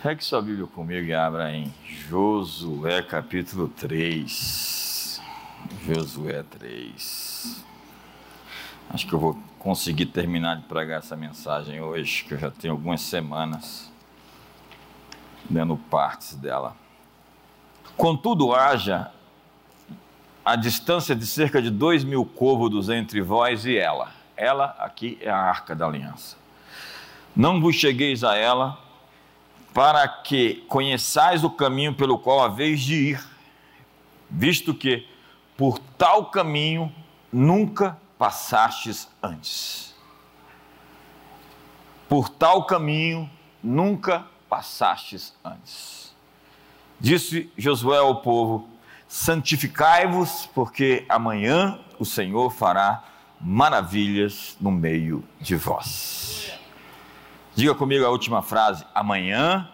[0.00, 5.20] Pegue sua Bíblia comigo e abra em Josué capítulo 3.
[5.84, 7.64] Josué 3.
[8.90, 12.74] Acho que eu vou conseguir terminar de pregar essa mensagem hoje, que eu já tenho
[12.74, 13.92] algumas semanas
[15.50, 16.76] dando partes dela.
[17.96, 19.10] Contudo, haja
[20.44, 24.12] a distância de cerca de dois mil côvados entre vós e ela.
[24.36, 26.36] Ela aqui é a arca da aliança.
[27.34, 28.86] Não vos chegueis a ela,
[29.72, 33.24] para que conheçais o caminho pelo qual haveis de ir,
[34.28, 35.06] visto que
[35.56, 36.92] por tal caminho
[37.32, 39.94] nunca passastes antes.
[42.08, 43.28] Por tal caminho
[43.62, 46.14] nunca passastes antes.
[46.98, 48.68] Disse Josué ao povo:
[49.06, 53.04] Santificai-vos, porque amanhã o Senhor fará
[53.40, 56.57] maravilhas no meio de vós.
[57.58, 59.68] Diga comigo a última frase: amanhã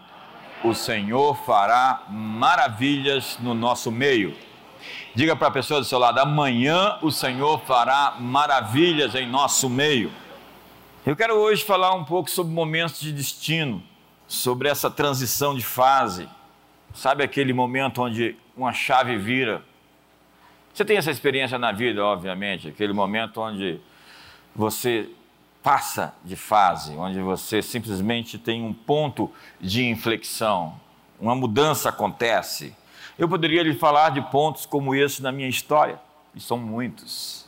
[0.63, 4.35] o Senhor fará maravilhas no nosso meio.
[5.13, 10.11] Diga para a pessoa do seu lado: amanhã o Senhor fará maravilhas em nosso meio.
[11.05, 13.83] Eu quero hoje falar um pouco sobre momentos de destino,
[14.27, 16.27] sobre essa transição de fase.
[16.91, 19.63] Sabe aquele momento onde uma chave vira?
[20.73, 23.79] Você tem essa experiência na vida, obviamente, aquele momento onde
[24.55, 25.07] você
[25.65, 30.79] passa de fase, onde você simplesmente tem um ponto de inflexão,
[31.19, 32.75] uma mudança acontece.
[33.17, 35.99] Eu poderia lhe falar de pontos como esse na minha história,
[36.35, 37.47] e são muitos.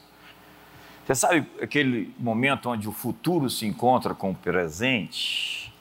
[1.05, 5.71] Você sabe aquele momento onde o futuro se encontra com o presente?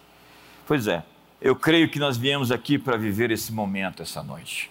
[0.66, 1.02] Pois é,
[1.40, 4.70] eu creio que nós viemos aqui para viver esse momento essa noite.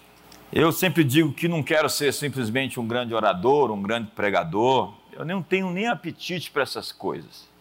[0.54, 4.94] Eu sempre digo que não quero ser simplesmente um grande orador, um grande pregador.
[5.12, 7.55] Eu não tenho nem apetite para essas coisas.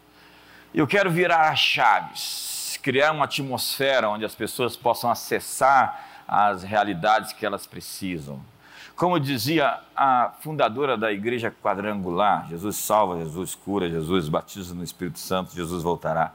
[0.75, 7.33] Eu quero virar as chaves, criar uma atmosfera onde as pessoas possam acessar as realidades
[7.33, 8.41] que elas precisam.
[8.97, 15.21] Como dizia a fundadora da igreja quadrangular, Jesus salva, Jesus cura, Jesus batiza no Espírito
[15.21, 16.33] Santo, Jesus voltará.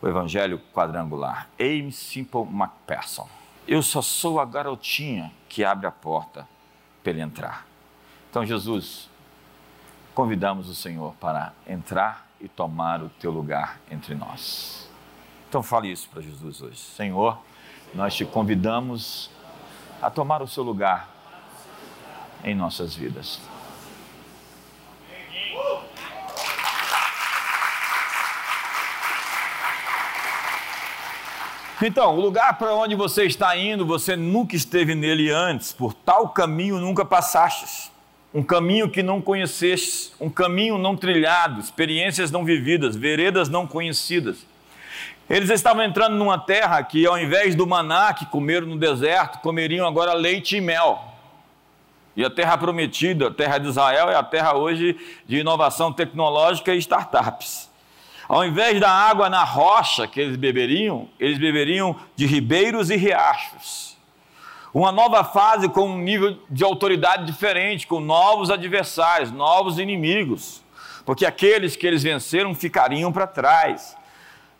[0.00, 1.48] O evangelho quadrangular.
[1.58, 3.28] Aime Simple McPherson.
[3.66, 6.46] Eu só sou a garotinha que abre a porta
[7.02, 7.66] para ele entrar.
[8.30, 9.10] Então, Jesus,
[10.14, 14.88] convidamos o Senhor para entrar e tomar o teu lugar entre nós.
[15.48, 16.78] Então fale isso para Jesus hoje.
[16.78, 17.38] Senhor,
[17.94, 19.30] nós te convidamos
[20.02, 21.08] a tomar o seu lugar
[22.42, 23.40] em nossas vidas.
[31.82, 36.28] Então, o lugar para onde você está indo, você nunca esteve nele antes, por tal
[36.28, 37.83] caminho nunca passastes
[38.34, 44.44] um caminho que não conhecestes, um caminho não trilhado, experiências não vividas, veredas não conhecidas.
[45.30, 49.86] Eles estavam entrando numa terra que, ao invés do maná que comeram no deserto, comeriam
[49.86, 51.12] agora leite e mel.
[52.16, 54.96] E a terra prometida, a terra de Israel, é a terra hoje
[55.26, 57.70] de inovação tecnológica e startups.
[58.28, 63.93] Ao invés da água na rocha que eles beberiam, eles beberiam de ribeiros e riachos.
[64.74, 70.64] Uma nova fase com um nível de autoridade diferente, com novos adversários, novos inimigos,
[71.06, 73.96] porque aqueles que eles venceram ficariam para trás.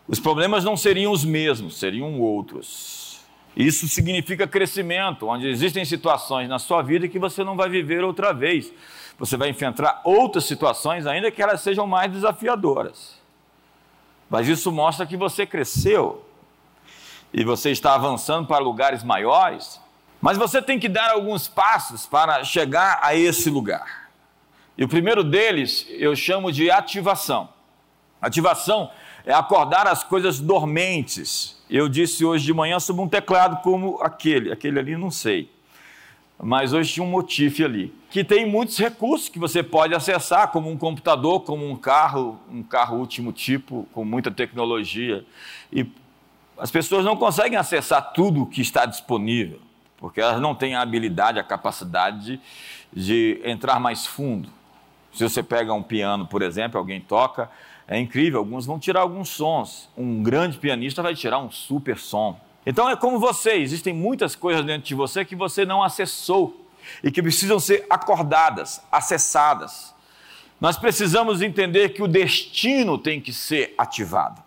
[0.07, 3.25] Os problemas não seriam os mesmos, seriam outros.
[3.57, 8.33] Isso significa crescimento, onde existem situações na sua vida que você não vai viver outra
[8.33, 8.73] vez.
[9.19, 13.21] Você vai enfrentar outras situações, ainda que elas sejam mais desafiadoras.
[14.31, 16.25] Mas isso mostra que você cresceu
[17.33, 19.83] e você está avançando para lugares maiores
[20.25, 24.09] mas você tem que dar alguns passos para chegar a esse lugar.
[24.75, 27.51] E o primeiro deles eu chamo de ativação.
[28.23, 28.91] Ativação
[29.27, 31.63] é acordar as coisas dormentes.
[31.69, 35.51] Eu disse hoje de manhã sobre um teclado como aquele, aquele ali não sei.
[36.43, 40.71] Mas hoje tinha um motif ali, que tem muitos recursos que você pode acessar, como
[40.71, 45.23] um computador, como um carro, um carro último tipo, com muita tecnologia.
[45.71, 45.87] E
[46.57, 49.61] as pessoas não conseguem acessar tudo que está disponível
[49.99, 52.41] porque elas não têm a habilidade, a capacidade
[52.93, 54.49] de, entrar mais fundo.
[55.13, 57.51] Se você pega um piano, por exemplo, alguém toca,
[57.87, 59.89] é incrível, alguns vão tirar alguns sons.
[59.97, 62.39] Um grande pianista vai tirar um super som.
[62.67, 66.67] Então é como você, existem muitas coisas dentro de você que você não acessou
[67.03, 69.95] e que precisam ser acordadas, acessadas.
[70.61, 74.44] Nós precisamos entender que o destino tem que ser ativado.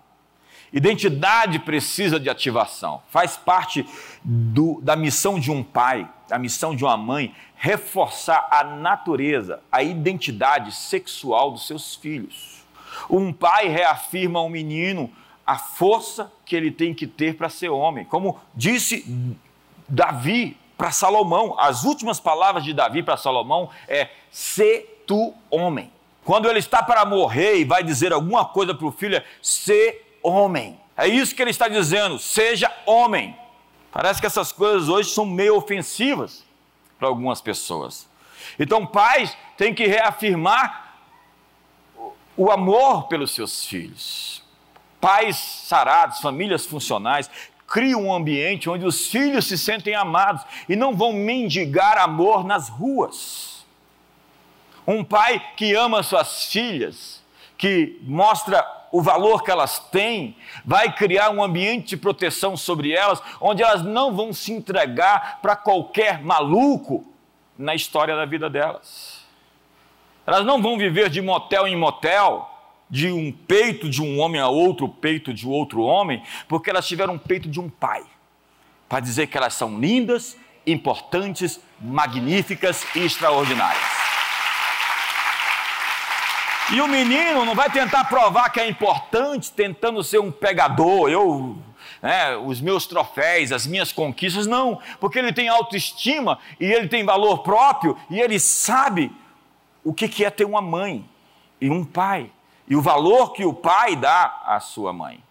[0.71, 3.85] Identidade precisa de ativação, faz parte
[4.23, 9.81] do, da missão de um pai, da missão de uma mãe, reforçar a natureza, a
[9.81, 12.65] identidade sexual dos seus filhos.
[13.09, 15.09] Um pai reafirma ao menino
[15.45, 18.03] a força que ele tem que ter para ser homem.
[18.03, 19.05] Como disse
[19.87, 25.91] Davi para Salomão, as últimas palavras de Davi para Salomão é: "Se tu homem".
[26.25, 30.01] Quando ele está para morrer e vai dizer alguma coisa para o filho, é "se
[30.27, 30.79] homem".
[30.95, 33.35] É isso que ele está dizendo, seja homem.
[33.91, 36.43] Parece que essas coisas hoje são meio ofensivas
[36.99, 38.07] para algumas pessoas.
[38.59, 40.95] Então, pais têm que reafirmar
[42.35, 44.43] o amor pelos seus filhos.
[44.99, 47.29] Pais sarados, famílias funcionais,
[47.67, 52.69] criam um ambiente onde os filhos se sentem amados e não vão mendigar amor nas
[52.69, 53.65] ruas.
[54.85, 57.16] Um pai que ama suas filhas,
[57.57, 63.21] que mostra o valor que elas têm, vai criar um ambiente de proteção sobre elas,
[63.41, 67.05] onde elas não vão se entregar para qualquer maluco
[67.57, 69.25] na história da vida delas.
[70.25, 72.49] Elas não vão viver de motel em motel,
[72.89, 77.15] de um peito de um homem a outro peito de outro homem, porque elas tiveram
[77.15, 78.03] um peito de um pai,
[78.87, 83.96] para dizer que elas são lindas, importantes, magníficas e extraordinárias.
[86.69, 91.57] E o menino não vai tentar provar que é importante, tentando ser um pegador, eu,
[92.01, 97.05] né, os meus troféus, as minhas conquistas, não, porque ele tem autoestima e ele tem
[97.05, 99.09] valor próprio e ele sabe
[99.81, 101.07] o que é ter uma mãe
[101.61, 102.29] e um pai
[102.67, 105.23] e o valor que o pai dá à sua mãe.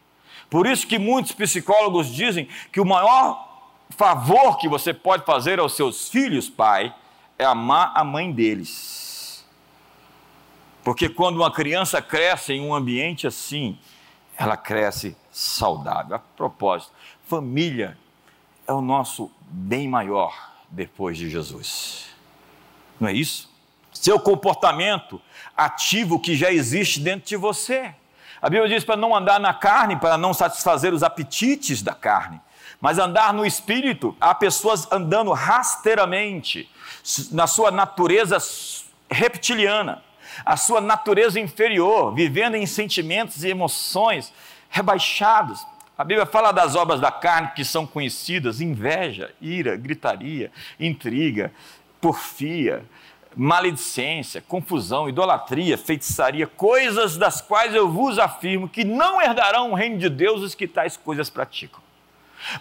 [0.49, 3.47] Por isso que muitos psicólogos dizem que o maior
[3.91, 6.95] favor que você pode fazer aos seus filhos, pai,
[7.39, 9.06] é amar a mãe deles
[10.87, 13.77] porque quando uma criança cresce em um ambiente assim,
[14.39, 16.15] ela cresce saudável.
[16.15, 16.93] A propósito,
[17.27, 17.99] família
[18.69, 20.33] é o nosso bem maior
[20.71, 22.07] depois de Jesus.
[23.01, 23.53] Não é isso?
[23.93, 25.21] Seu comportamento
[25.57, 27.93] ativo que já existe dentro de você.
[28.41, 32.41] A Bíblia diz para não andar na carne, para não satisfazer os apetites da carne,
[32.81, 34.17] mas andar no espírito.
[34.21, 36.71] Há pessoas andando rasteiramente,
[37.33, 38.39] na sua natureza
[39.11, 40.06] reptiliana
[40.45, 44.33] a sua natureza inferior, vivendo em sentimentos e emoções
[44.69, 45.65] rebaixados.
[45.97, 51.53] A Bíblia fala das obras da carne que são conhecidas: inveja, ira, gritaria, intriga,
[52.01, 52.85] porfia,
[53.37, 59.99] maledicência, confusão, idolatria, feitiçaria, coisas das quais eu vos afirmo que não herdarão o reino
[59.99, 61.81] de Deus os que tais coisas praticam.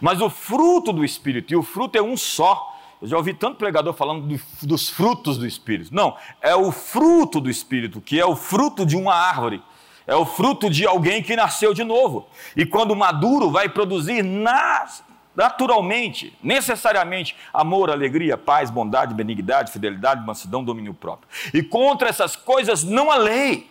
[0.02, 3.58] Mas o fruto do Espírito, e o fruto é um só, eu já ouvi tanto
[3.58, 5.94] pregador falando do, dos frutos do Espírito.
[5.94, 9.62] Não, é o fruto do Espírito, que é o fruto de uma árvore.
[10.08, 12.28] É o fruto de alguém que nasceu de novo.
[12.56, 15.04] E quando maduro, vai produzir nas,
[15.36, 21.28] naturalmente, necessariamente, amor, alegria, paz, bondade, benignidade, fidelidade, mansidão, domínio próprio.
[21.54, 23.70] E contra essas coisas não há lei.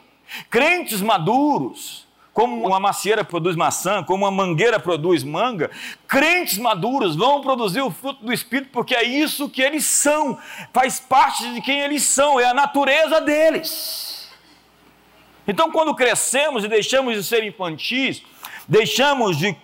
[0.51, 2.04] Crentes maduros,
[2.35, 5.71] como uma macieira produz maçã, como uma mangueira produz manga,
[6.09, 10.37] crentes maduros vão produzir o fruto do Espírito, porque é isso que eles são,
[10.73, 14.29] faz parte de quem eles são, é a natureza deles.
[15.47, 18.23] Então, quando crescemos e deixamos de ser infantis,
[18.67, 19.57] deixamos de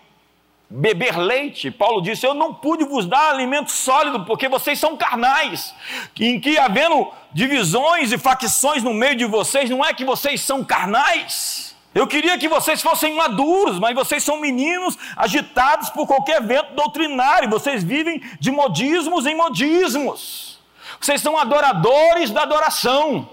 [0.68, 5.74] beber leite, Paulo disse: Eu não pude vos dar alimento sólido, porque vocês são carnais,
[6.20, 10.62] em que havendo divisões e facções no meio de vocês, não é que vocês são
[10.62, 16.74] carnais eu queria que vocês fossem maduros, mas vocês são meninos agitados por qualquer vento
[16.74, 17.50] doutrinário.
[17.50, 20.60] Vocês vivem de modismos em modismos.
[21.00, 23.28] Vocês são adoradores da adoração.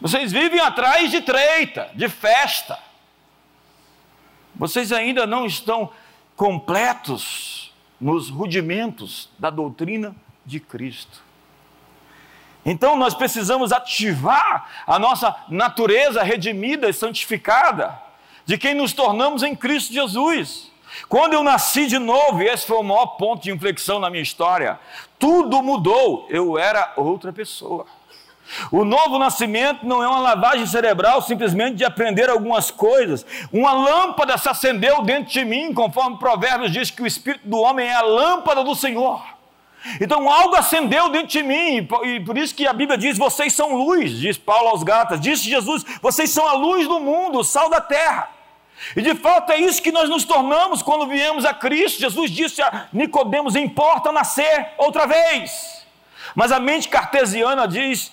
[0.00, 2.78] Vocês vivem atrás de treita, de festa.
[4.54, 5.90] Vocês ainda não estão
[6.36, 10.14] completos nos rudimentos da doutrina
[10.44, 11.23] de Cristo.
[12.64, 18.00] Então nós precisamos ativar a nossa natureza redimida e santificada,
[18.46, 20.72] de quem nos tornamos em Cristo Jesus.
[21.08, 24.22] Quando eu nasci de novo, e esse foi o maior ponto de inflexão na minha
[24.22, 24.78] história,
[25.18, 27.86] tudo mudou, eu era outra pessoa.
[28.70, 33.24] O novo nascimento não é uma lavagem cerebral simplesmente de aprender algumas coisas.
[33.50, 37.88] Uma lâmpada se acendeu dentro de mim, conforme Provérbios diz que o espírito do homem
[37.88, 39.22] é a lâmpada do Senhor.
[40.00, 43.74] Então algo acendeu dentro de mim, e por isso que a Bíblia diz: vocês são
[43.74, 47.68] luz, diz Paulo aos Gatas, disse Jesus: vocês são a luz do mundo, o sal
[47.68, 48.30] da terra.
[48.96, 52.00] E de fato é isso que nós nos tornamos quando viemos a Cristo.
[52.00, 55.84] Jesus disse a Nicodemos: importa nascer outra vez.
[56.34, 58.10] Mas a mente cartesiana diz: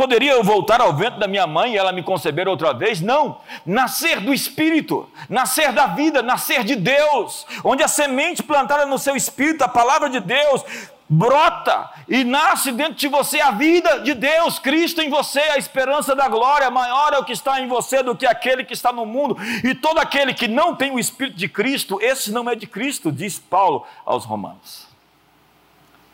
[0.00, 3.02] Poderia eu voltar ao vento da minha mãe e ela me conceber outra vez?
[3.02, 3.36] Não.
[3.66, 9.14] Nascer do Espírito, nascer da vida, nascer de Deus, onde a semente plantada no seu
[9.14, 10.64] espírito, a palavra de Deus,
[11.06, 16.16] brota e nasce dentro de você a vida de Deus, Cristo em você, a esperança
[16.16, 19.04] da glória, maior é o que está em você do que aquele que está no
[19.04, 22.66] mundo, e todo aquele que não tem o Espírito de Cristo, esse não é de
[22.66, 24.88] Cristo, diz Paulo aos Romanos.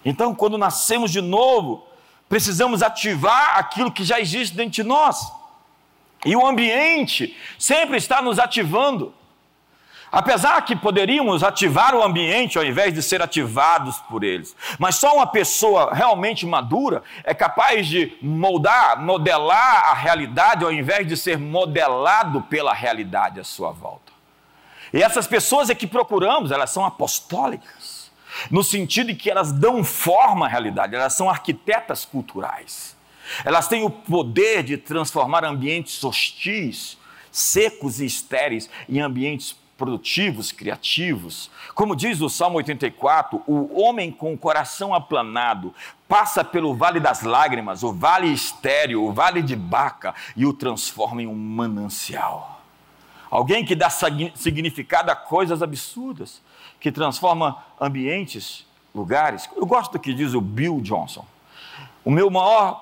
[0.04, 1.85] Então, quando nascemos de novo,
[2.28, 5.32] precisamos ativar aquilo que já existe dentro de nós,
[6.24, 9.14] e o ambiente sempre está nos ativando.
[10.10, 15.14] Apesar que poderíamos ativar o ambiente ao invés de ser ativados por eles, mas só
[15.14, 21.38] uma pessoa realmente madura é capaz de moldar, modelar a realidade ao invés de ser
[21.38, 24.12] modelado pela realidade à sua volta.
[24.92, 27.68] E essas pessoas é que procuramos, elas são apostólicas,
[28.50, 32.96] no sentido de que elas dão forma à realidade, elas são arquitetas culturais.
[33.44, 36.96] Elas têm o poder de transformar ambientes hostis,
[37.30, 41.50] secos e estéreis em ambientes produtivos, criativos.
[41.74, 45.74] Como diz o Salmo 84, o homem com o coração aplanado
[46.08, 51.22] passa pelo vale das lágrimas, o vale estéreo, o vale de Baca e o transforma
[51.22, 52.62] em um manancial.
[53.30, 56.40] Alguém que dá significado a coisas absurdas,
[56.86, 58.64] que transforma ambientes,
[58.94, 59.50] lugares.
[59.56, 61.26] Eu gosto do que diz o Bill Johnson.
[62.04, 62.80] O meu maior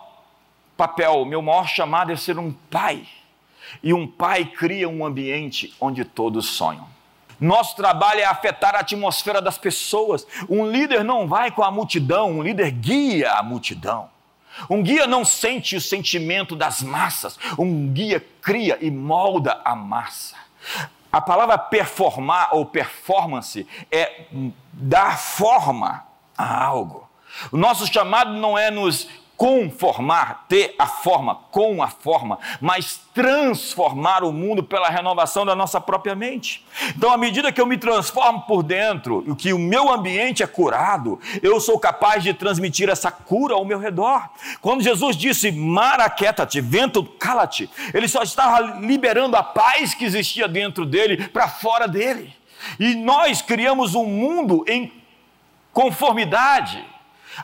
[0.76, 3.08] papel, o meu maior chamado é ser um pai
[3.82, 6.86] e um pai cria um ambiente onde todos sonham.
[7.40, 10.26] Nosso trabalho é afetar a atmosfera das pessoas.
[10.50, 14.10] Um líder não vai com a multidão, um líder guia a multidão.
[14.68, 20.36] Um guia não sente o sentimento das massas, um guia cria e molda a massa.
[21.14, 24.26] A palavra performar ou performance é
[24.72, 26.04] dar forma
[26.36, 27.08] a algo.
[27.52, 29.08] O nosso chamado não é nos
[29.44, 35.78] conformar, ter a forma, com a forma, mas transformar o mundo pela renovação da nossa
[35.78, 36.64] própria mente.
[36.96, 40.46] Então, à medida que eu me transformo por dentro e que o meu ambiente é
[40.46, 44.30] curado, eu sou capaz de transmitir essa cura ao meu redor.
[44.62, 50.86] Quando Jesus disse, Maraqueta-te, vento, cala-te, ele só estava liberando a paz que existia dentro
[50.86, 52.34] dele para fora dele.
[52.80, 54.90] E nós criamos um mundo em
[55.70, 56.93] conformidade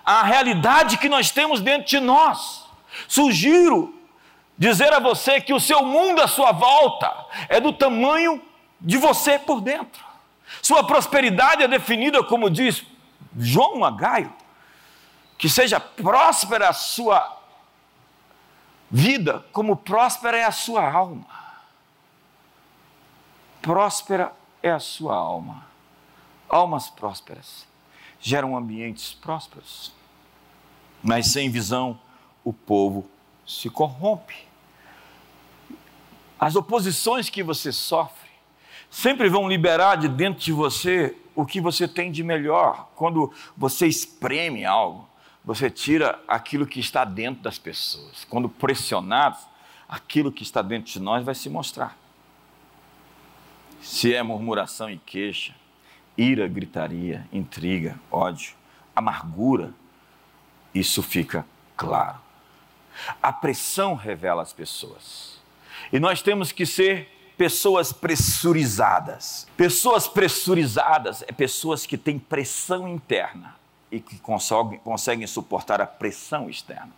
[0.04, 2.64] a realidade que nós temos dentro de nós.
[3.08, 3.94] Sugiro
[4.56, 8.42] dizer a você que o seu mundo à sua volta é do tamanho
[8.80, 10.04] de você por dentro.
[10.60, 12.84] Sua prosperidade é definida, como diz
[13.38, 14.32] João Magaio,
[15.38, 17.38] que seja próspera a sua
[18.90, 21.26] vida, como próspera é a sua alma.
[23.62, 24.32] Próspera
[24.62, 25.64] é a sua alma.
[26.48, 27.69] Almas prósperas
[28.20, 29.92] geram ambientes prósperos.
[31.02, 31.98] Mas sem visão,
[32.44, 33.08] o povo
[33.46, 34.36] se corrompe.
[36.38, 38.30] As oposições que você sofre
[38.90, 42.88] sempre vão liberar de dentro de você o que você tem de melhor.
[42.96, 45.08] Quando você espreme algo,
[45.44, 48.24] você tira aquilo que está dentro das pessoas.
[48.24, 49.40] Quando pressionados,
[49.88, 51.96] aquilo que está dentro de nós vai se mostrar.
[53.80, 55.54] Se é murmuração e queixa,
[56.16, 58.54] ira, gritaria, intriga, ódio,
[58.94, 59.72] amargura,
[60.74, 61.44] isso fica
[61.76, 62.18] claro.
[63.22, 65.40] A pressão revela as pessoas.
[65.92, 69.46] E nós temos que ser pessoas pressurizadas.
[69.56, 73.56] Pessoas pressurizadas é pessoas que têm pressão interna
[73.90, 76.92] e que conseguem, conseguem suportar a pressão externa.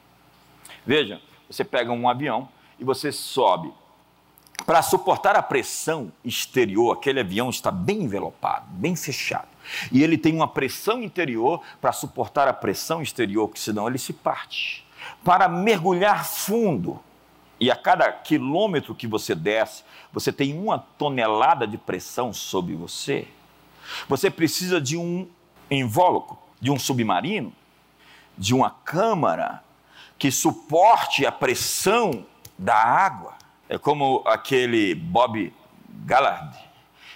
[0.85, 3.73] Veja, você pega um avião e você sobe
[4.67, 9.49] para suportar a pressão exterior, aquele avião está bem envelopado, bem fechado.
[9.91, 14.13] E ele tem uma pressão interior para suportar a pressão exterior, que senão ele se
[14.13, 14.85] parte.
[15.25, 17.01] Para mergulhar fundo,
[17.63, 23.29] e a cada quilômetro que você desce, você tem uma tonelada de pressão sobre você.
[24.09, 25.29] Você precisa de um
[25.71, 27.53] invólucro, de um submarino,
[28.37, 29.63] de uma câmara
[30.19, 32.27] que suporte a pressão
[32.59, 33.35] da água.
[33.73, 35.51] É como aquele Bob
[36.05, 36.55] Gallard,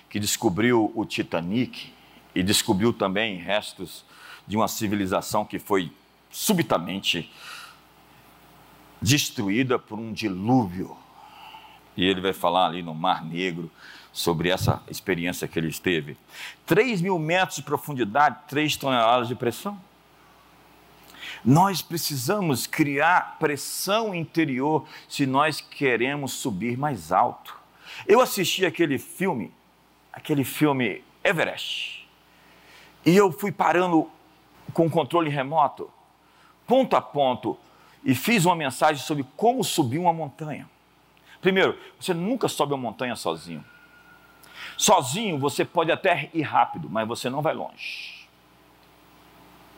[0.09, 1.93] que descobriu o Titanic
[2.35, 4.07] e descobriu também restos
[4.47, 5.93] de uma civilização que foi
[6.31, 7.31] subitamente
[9.03, 10.97] destruída por um dilúvio.
[11.95, 13.71] E ele vai falar ali no Mar Negro
[14.11, 16.17] sobre essa experiência que ele teve.
[16.65, 19.79] 3 mil metros de profundidade, 3 toneladas de pressão.
[21.45, 27.57] Nós precisamos criar pressão interior se nós queremos subir mais alto.
[28.07, 29.53] Eu assisti aquele filme,
[30.13, 32.09] aquele filme Everest,
[33.05, 34.11] e eu fui parando
[34.73, 35.91] com controle remoto,
[36.67, 37.57] ponto a ponto,
[38.05, 40.69] e fiz uma mensagem sobre como subir uma montanha.
[41.41, 43.65] Primeiro, você nunca sobe uma montanha sozinho.
[44.77, 48.26] Sozinho você pode até ir rápido, mas você não vai longe.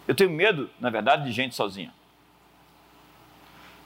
[0.09, 1.93] Eu tenho medo, na verdade, de gente sozinha.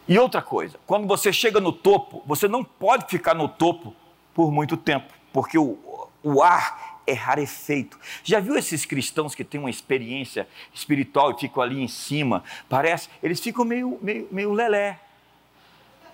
[0.07, 3.95] E outra coisa, quando você chega no topo, você não pode ficar no topo
[4.33, 5.77] por muito tempo, porque o,
[6.23, 7.99] o ar é rarefeito.
[8.23, 12.45] Já viu esses cristãos que têm uma experiência espiritual e ficam ali em cima?
[12.69, 15.01] Parece, eles ficam meio, meio, meio lelé.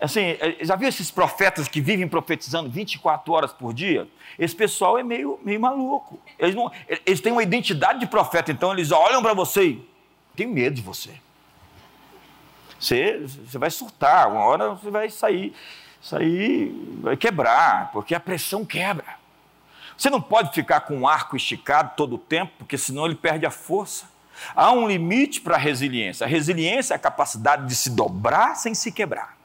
[0.00, 4.08] Assim, é, já viu esses profetas que vivem profetizando 24 horas por dia?
[4.38, 6.18] Esse pessoal é meio, meio maluco.
[6.38, 6.72] Eles, não,
[7.04, 9.97] eles têm uma identidade de profeta, então eles olham para você e
[10.38, 11.10] têm medo de você.
[12.78, 15.52] Você, você vai surtar, uma hora você vai sair,
[16.00, 19.18] sair, vai quebrar, porque a pressão quebra.
[19.96, 23.44] Você não pode ficar com o arco esticado todo o tempo, porque senão ele perde
[23.44, 24.06] a força.
[24.54, 26.24] Há um limite para a resiliência.
[26.24, 29.36] A resiliência é a capacidade de se dobrar sem se quebrar.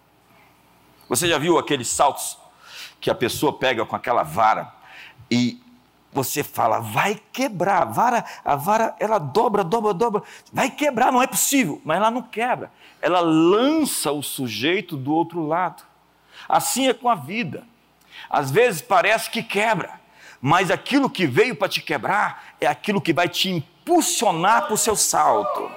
[1.09, 2.38] Você já viu aqueles saltos
[3.01, 4.71] que a pessoa pega com aquela vara
[5.31, 5.59] e
[6.13, 7.82] você fala, vai quebrar.
[7.82, 10.24] A vara, a vara, ela dobra, dobra, dobra.
[10.51, 11.82] Vai quebrar, não é possível.
[11.84, 12.72] Mas ela não quebra.
[13.01, 15.84] Ela lança o sujeito do outro lado.
[16.48, 17.63] Assim é com a vida.
[18.29, 20.00] Às vezes parece que quebra,
[20.41, 24.77] mas aquilo que veio para te quebrar é aquilo que vai te impulsionar para o
[24.77, 25.72] seu salto.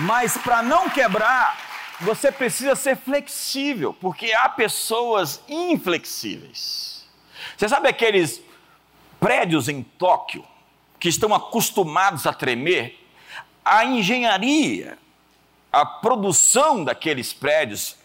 [0.00, 1.56] Mas para não quebrar,
[2.00, 7.04] você precisa ser flexível, porque há pessoas inflexíveis.
[7.56, 8.40] Você sabe aqueles
[9.18, 10.44] prédios em Tóquio
[11.00, 12.98] que estão acostumados a tremer?
[13.64, 14.98] A engenharia,
[15.72, 17.96] a produção daqueles prédios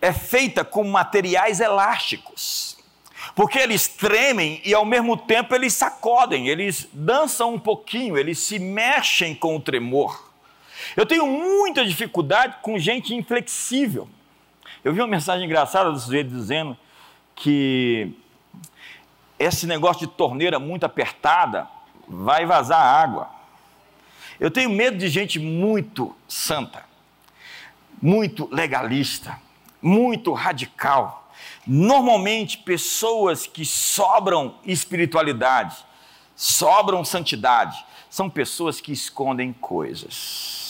[0.00, 2.76] é feita com materiais elásticos.
[3.34, 8.58] Porque eles tremem e ao mesmo tempo eles sacodem, eles dançam um pouquinho, eles se
[8.58, 10.31] mexem com o tremor.
[10.96, 14.08] Eu tenho muita dificuldade com gente inflexível.
[14.84, 16.76] Eu vi uma mensagem engraçada do sujeito dizendo
[17.34, 18.12] que
[19.38, 21.68] esse negócio de torneira muito apertada
[22.08, 23.30] vai vazar água.
[24.38, 26.84] Eu tenho medo de gente muito santa,
[28.00, 29.38] muito legalista,
[29.80, 31.32] muito radical.
[31.66, 35.76] Normalmente, pessoas que sobram espiritualidade,
[36.34, 40.61] sobram santidade, são pessoas que escondem coisas.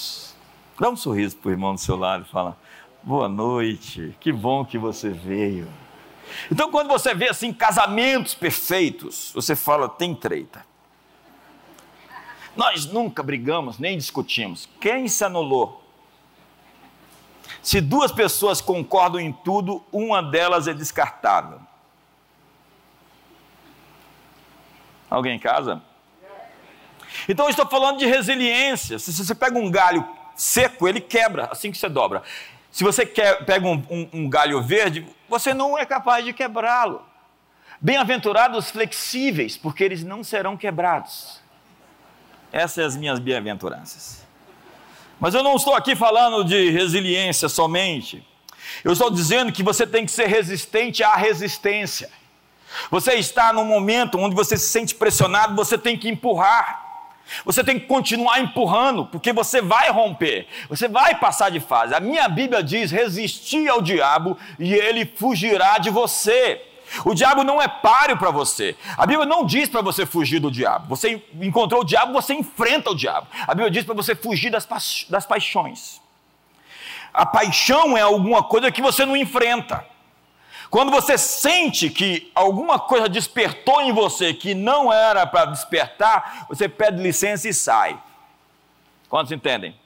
[0.78, 2.56] Dá um sorriso para o irmão do seu lado e fala:
[3.02, 5.68] Boa noite, que bom que você veio.
[6.50, 10.64] Então, quando você vê assim casamentos perfeitos, você fala: tem treta.
[12.56, 14.68] Nós nunca brigamos nem discutimos.
[14.80, 15.82] Quem se anulou?
[17.62, 21.60] Se duas pessoas concordam em tudo, uma delas é descartável.
[25.08, 25.82] Alguém em casa?
[27.28, 28.98] Então eu estou falando de resiliência.
[28.98, 32.22] Se você pega um galho seco, ele quebra assim que você dobra.
[32.70, 37.02] Se você quer, pega um, um, um galho verde, você não é capaz de quebrá-lo.
[37.80, 41.40] Bem-aventurados flexíveis, porque eles não serão quebrados.
[42.52, 44.24] Essas são as minhas bem-aventuranças.
[45.18, 48.26] Mas eu não estou aqui falando de resiliência somente.
[48.82, 52.10] Eu estou dizendo que você tem que ser resistente à resistência.
[52.90, 56.91] Você está num momento onde você se sente pressionado, você tem que empurrar.
[57.44, 61.94] Você tem que continuar empurrando, porque você vai romper, você vai passar de fase.
[61.94, 66.60] A minha Bíblia diz: resistir ao diabo e ele fugirá de você.
[67.04, 68.76] O diabo não é páreo para você.
[68.96, 70.88] A Bíblia não diz para você fugir do diabo.
[70.88, 73.26] Você encontrou o diabo, você enfrenta o diabo.
[73.46, 74.76] A Bíblia diz para você fugir das, pa
[75.08, 76.02] das paixões.
[77.12, 79.91] A paixão é alguma coisa que você não enfrenta.
[80.72, 86.66] Quando você sente que alguma coisa despertou em você que não era para despertar, você
[86.66, 88.00] pede licença e sai.
[89.06, 89.76] Quantos entendem?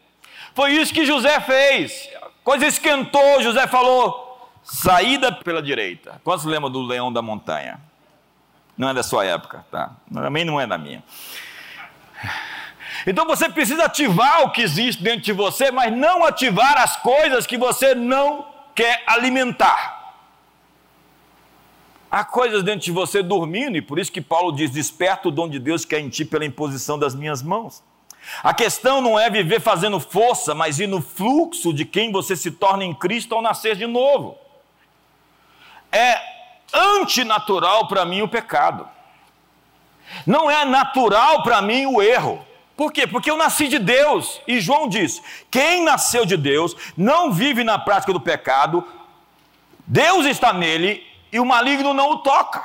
[0.54, 2.08] Foi isso que José fez.
[2.44, 6.20] Coisa esquentou, José falou: Saída pela direita.
[6.22, 7.80] Quantos lembram do leão da montanha?
[8.78, 9.90] Não é da sua época, tá?
[10.14, 11.02] Também não é da minha.
[13.04, 17.44] Então você precisa ativar o que existe dentro de você, mas não ativar as coisas
[17.44, 19.95] que você não quer alimentar.
[22.10, 25.48] Há coisas dentro de você dormindo, e por isso que Paulo diz: Desperta o dom
[25.48, 27.82] de Deus que é em ti pela imposição das minhas mãos.
[28.42, 32.50] A questão não é viver fazendo força, mas ir no fluxo de quem você se
[32.50, 34.36] torna em Cristo ao nascer de novo
[35.96, 36.20] é
[36.72, 38.86] antinatural para mim o pecado.
[40.26, 42.44] Não é natural para mim o erro.
[42.76, 43.06] Por quê?
[43.06, 44.40] Porque eu nasci de Deus.
[44.46, 48.84] E João diz: quem nasceu de Deus não vive na prática do pecado,
[49.86, 51.02] Deus está nele
[51.36, 52.64] e o maligno não o toca.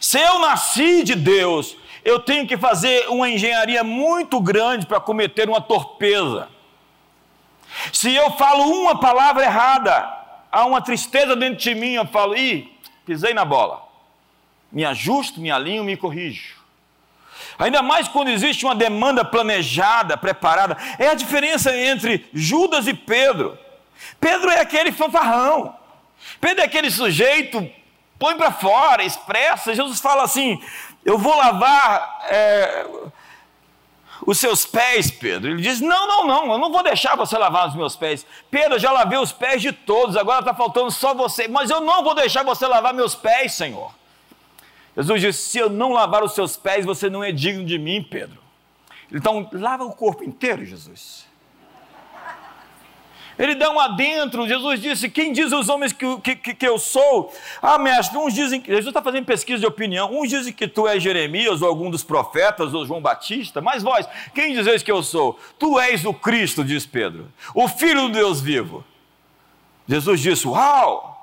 [0.00, 5.50] Se eu nasci de Deus, eu tenho que fazer uma engenharia muito grande para cometer
[5.50, 6.48] uma torpeza.
[7.92, 9.92] Se eu falo uma palavra errada,
[10.50, 12.72] há uma tristeza dentro de mim, eu falo, ih,
[13.04, 13.82] pisei na bola.
[14.72, 16.56] Me ajusto, me alinho, me corrijo.
[17.58, 20.78] Ainda mais quando existe uma demanda planejada, preparada.
[20.98, 23.58] É a diferença entre Judas e Pedro.
[24.18, 25.83] Pedro é aquele fanfarrão.
[26.40, 27.68] Pedro é aquele sujeito,
[28.18, 29.74] põe para fora, expressa.
[29.74, 30.62] Jesus fala assim:
[31.04, 32.86] Eu vou lavar é,
[34.26, 35.50] os seus pés, Pedro.
[35.50, 38.26] Ele diz: Não, não, não, eu não vou deixar você lavar os meus pés.
[38.50, 41.48] Pedro, eu já lavei os pés de todos, agora está faltando só você.
[41.48, 43.94] Mas eu não vou deixar você lavar meus pés, Senhor.
[44.96, 48.02] Jesus disse: Se eu não lavar os seus pés, você não é digno de mim,
[48.02, 48.38] Pedro.
[49.12, 51.26] Então, lava o corpo inteiro, Jesus.
[53.38, 54.46] Ele dá um adentro.
[54.46, 57.32] Jesus disse: Quem diz os homens que, que, que eu sou?
[57.60, 58.68] Ah, mestre, uns dizem que.
[58.68, 60.10] Jesus está fazendo pesquisa de opinião.
[60.12, 63.60] Uns dizem que tu és Jeremias, ou algum dos profetas, ou João Batista.
[63.60, 65.38] Mas vós, quem dizeis que eu sou?
[65.58, 68.84] Tu és o Cristo, diz Pedro, o Filho do Deus vivo.
[69.86, 71.14] Jesus disse: Uau!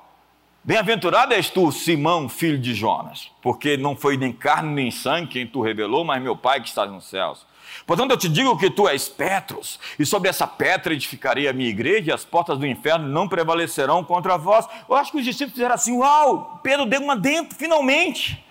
[0.64, 5.44] Bem-aventurado és tu, Simão, filho de Jonas, porque não foi nem carne nem sangue quem
[5.44, 7.44] tu revelou, mas meu Pai que está nos céus.
[7.86, 11.68] Portanto, eu te digo que tu és Petros, e sobre essa pedra edificarei a minha
[11.68, 14.66] igreja, e as portas do inferno não prevalecerão contra vós.
[14.88, 18.44] Eu acho que os discípulos fizeram assim: Uau, Pedro deu uma dentro, finalmente.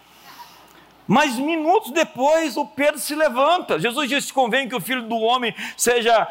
[1.08, 3.80] Mas minutos depois, o Pedro se levanta.
[3.80, 6.28] Jesus disse: convém que o filho do homem seja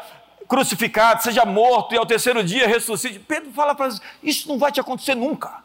[0.47, 3.19] crucificado, seja morto e ao terceiro dia ressuscite.
[3.19, 5.61] Pedro fala para eles: Isso não vai te acontecer nunca.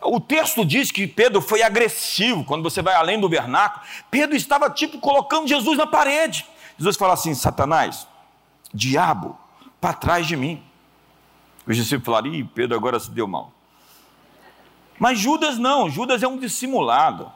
[0.00, 3.84] O texto diz que Pedro foi agressivo, quando você vai além do vernáculo.
[4.10, 6.46] Pedro estava tipo colocando Jesus na parede.
[6.78, 8.06] Jesus fala assim: Satanás,
[8.72, 9.36] diabo,
[9.80, 10.62] para trás de mim.
[11.66, 13.52] Os discípulos falaram: Ih, Pedro agora se deu mal.
[14.98, 17.30] Mas Judas não, Judas é um dissimulado.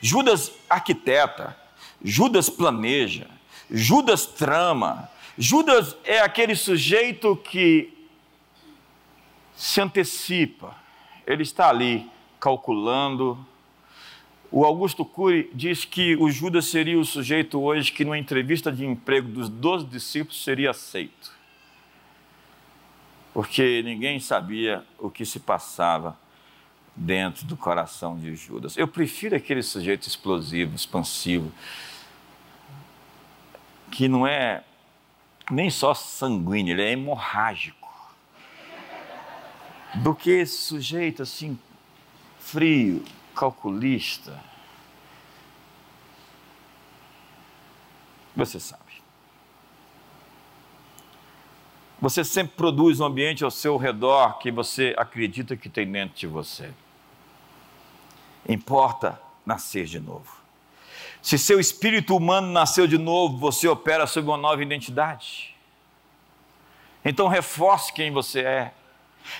[0.00, 1.56] Judas arquiteta,
[2.02, 3.26] Judas planeja,
[3.70, 5.08] Judas trama.
[5.38, 7.96] Judas é aquele sujeito que
[9.54, 10.74] se antecipa.
[11.26, 13.38] Ele está ali calculando,
[14.52, 18.84] o Augusto Cury diz que o Judas seria o sujeito hoje que, numa entrevista de
[18.84, 21.32] emprego dos 12 discípulos, seria aceito.
[23.32, 26.18] Porque ninguém sabia o que se passava
[26.96, 28.76] dentro do coração de Judas.
[28.76, 31.52] Eu prefiro aquele sujeito explosivo, expansivo,
[33.92, 34.64] que não é
[35.48, 37.78] nem só sanguíneo, ele é hemorrágico.
[39.94, 41.58] Do que esse sujeito assim,
[42.38, 43.04] frio,
[43.40, 44.38] calculista.
[48.36, 48.82] Você sabe.
[51.98, 56.26] Você sempre produz um ambiente ao seu redor que você acredita que tem dentro de
[56.26, 56.70] você.
[58.46, 60.38] Importa nascer de novo.
[61.22, 65.54] Se seu espírito humano nasceu de novo, você opera sob uma nova identidade.
[67.04, 68.74] Então reforce quem você é.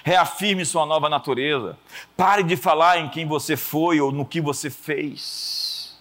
[0.04, 1.78] Reafirme sua nova natureza.
[2.16, 5.98] Pare de falar em quem você foi ou no que você fez.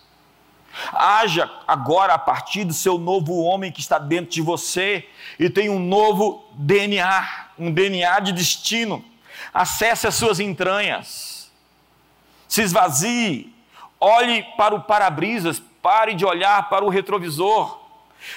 [0.94, 5.70] Haja agora a partir do seu novo homem que está dentro de você e tem
[5.70, 9.04] um novo DNA, um DNA de destino.
[9.54, 11.52] Acesse as suas entranhas.
[12.48, 13.54] Se esvazie.
[14.00, 15.62] Olhe para o para-brisas.
[15.82, 17.79] Pare de olhar para o retrovisor.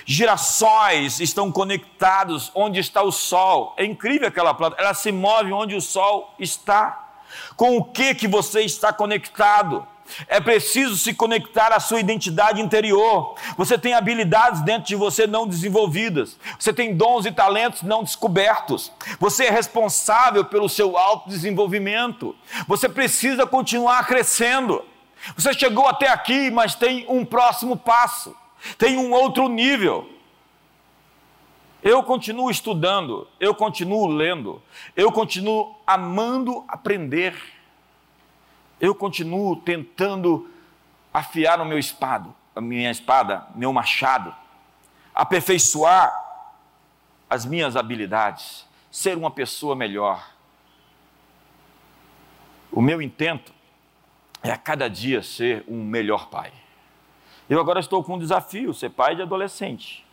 [0.05, 3.74] Girassóis estão conectados onde está o sol.
[3.76, 6.98] É incrível aquela planta, ela se move onde o sol está.
[7.57, 9.87] Com o que que você está conectado?
[10.28, 13.35] É preciso se conectar à sua identidade interior.
[13.57, 16.37] Você tem habilidades dentro de você não desenvolvidas.
[16.59, 18.92] Você tem dons e talentos não descobertos.
[19.18, 22.37] Você é responsável pelo seu autodesenvolvimento.
[22.66, 24.85] Você precisa continuar crescendo.
[25.37, 28.37] Você chegou até aqui, mas tem um próximo passo
[28.79, 30.09] tem um outro nível.
[31.83, 34.62] Eu continuo estudando, eu continuo lendo,
[34.94, 37.35] eu continuo amando aprender,
[38.81, 40.48] eu continuo tentando
[41.12, 44.33] afiar o meu espado, a minha espada, meu machado,
[45.12, 46.14] aperfeiçoar
[47.29, 50.25] as minhas habilidades, ser uma pessoa melhor.
[52.70, 53.53] O meu intento
[54.42, 56.53] é a cada dia ser um melhor pai.
[57.52, 60.06] Eu agora estou com um desafio, ser pai de adolescente.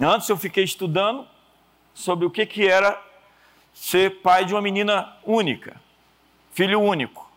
[0.00, 1.24] Antes eu fiquei estudando
[1.94, 3.00] sobre o que, que era
[3.72, 5.80] ser pai de uma menina única,
[6.50, 7.30] filho único.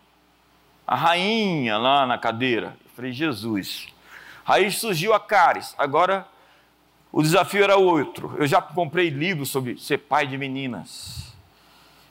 [0.84, 2.76] A rainha lá na cadeira.
[2.84, 3.86] Eu falei, Jesus.
[4.44, 5.72] Aí surgiu a Caris.
[5.78, 6.26] Agora
[7.12, 8.34] o desafio era outro.
[8.40, 11.32] Eu já comprei livros sobre ser pai de meninas.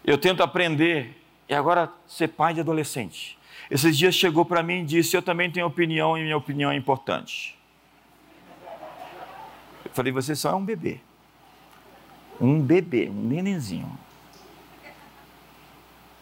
[0.01, 1.21] Eu tento aprender.
[1.49, 3.37] E agora ser pai de adolescente.
[3.73, 6.75] Esses dias chegou para mim e disse: Eu também tenho opinião e minha opinião é
[6.75, 7.57] importante.
[9.83, 10.99] Eu falei: Você só é um bebê.
[12.39, 13.91] Um bebê, um nenenzinho.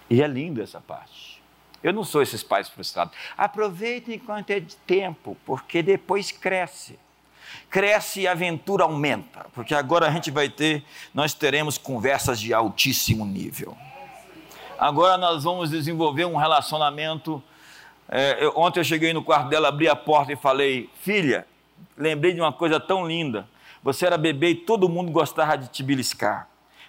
[0.09, 1.43] E é lindo essa parte.
[1.83, 3.13] Eu não sou esses pais frustrados.
[3.37, 6.97] Aproveitem enquanto é de tempo, porque depois cresce.
[7.69, 12.53] Cresce e a aventura aumenta, porque agora a gente vai ter, nós teremos conversas de
[12.53, 13.75] altíssimo nível.
[14.81, 17.41] Agora nós vamos desenvolver um relacionamento.
[18.09, 21.45] É, eu, ontem eu cheguei no quarto dela, abri a porta e falei: Filha,
[21.95, 23.47] lembrei de uma coisa tão linda.
[23.83, 26.47] Você era bebê e todo mundo gostava de te beliscar.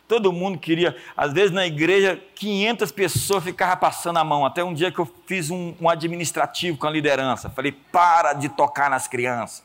[0.08, 4.46] Todo mundo queria, às vezes na igreja, 500 pessoas ficavam passando a mão.
[4.46, 7.50] Até um dia que eu fiz um, um administrativo com a liderança.
[7.50, 9.62] Falei: para de tocar nas crianças.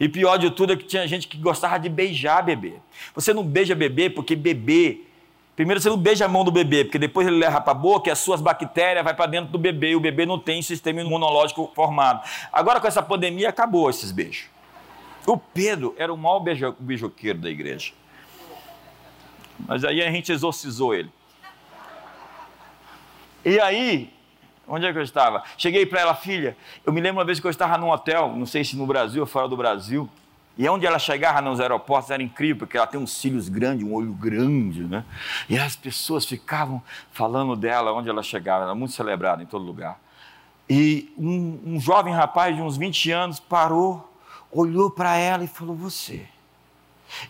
[0.00, 2.74] E pior de tudo é que tinha gente que gostava de beijar bebê.
[3.14, 5.05] Você não beija bebê porque bebê
[5.56, 8.10] Primeiro você não beija a mão do bebê, porque depois ele leva para a boca
[8.10, 11.00] e as suas bactérias vai para dentro do bebê e o bebê não tem sistema
[11.00, 12.22] imunológico formado.
[12.52, 14.50] Agora com essa pandemia acabou esses beijos.
[15.26, 17.92] O Pedro era o maior beijo, beijoqueiro da igreja.
[19.66, 21.10] Mas aí a gente exorcizou ele.
[23.42, 24.12] E aí,
[24.68, 25.42] onde é que eu estava?
[25.56, 28.44] Cheguei para ela, filha, eu me lembro uma vez que eu estava num hotel, não
[28.44, 30.08] sei se no Brasil ou fora do Brasil,
[30.58, 33.92] e onde ela chegava nos aeroportos era incrível, porque ela tem uns cílios grandes, um
[33.92, 35.04] olho grande, né?
[35.48, 40.00] E as pessoas ficavam falando dela onde ela chegava, era muito celebrada em todo lugar.
[40.68, 44.18] E um, um jovem rapaz de uns 20 anos parou,
[44.50, 46.26] olhou para ela e falou: Você,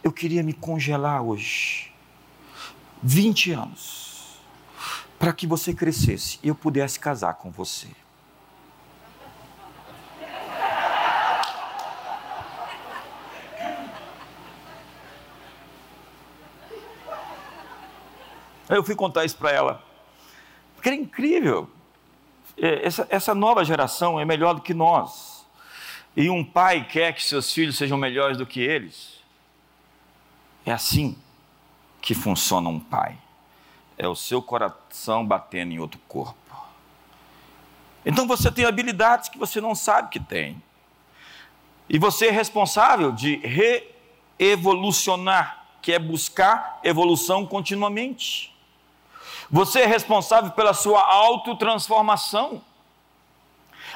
[0.05, 1.93] eu queria me congelar hoje,
[3.03, 4.39] 20 anos,
[5.19, 7.89] para que você crescesse e eu pudesse casar com você.
[18.69, 19.83] Aí eu fui contar isso para ela.
[20.75, 21.71] Porque era incrível.
[22.57, 25.47] É, essa, essa nova geração é melhor do que nós.
[26.17, 29.21] E um pai quer que seus filhos sejam melhores do que eles.
[30.65, 31.17] É assim
[32.01, 33.19] que funciona um pai.
[33.99, 36.37] É o seu coração batendo em outro corpo.
[38.05, 40.63] Então você tem habilidades que você não sabe que tem.
[41.89, 43.37] E você é responsável de
[44.39, 48.56] reevolucionar, que é buscar evolução continuamente.
[49.51, 52.63] Você é responsável pela sua autotransformação.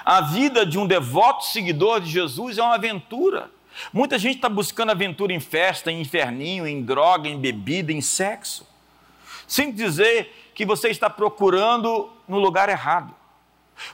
[0.04, 3.50] A vida de um devoto seguidor de Jesus é uma aventura.
[3.92, 8.66] Muita gente está buscando aventura em festa, em inferninho, em droga, em bebida, em sexo.
[9.46, 13.14] Sem dizer que você está procurando no lugar errado.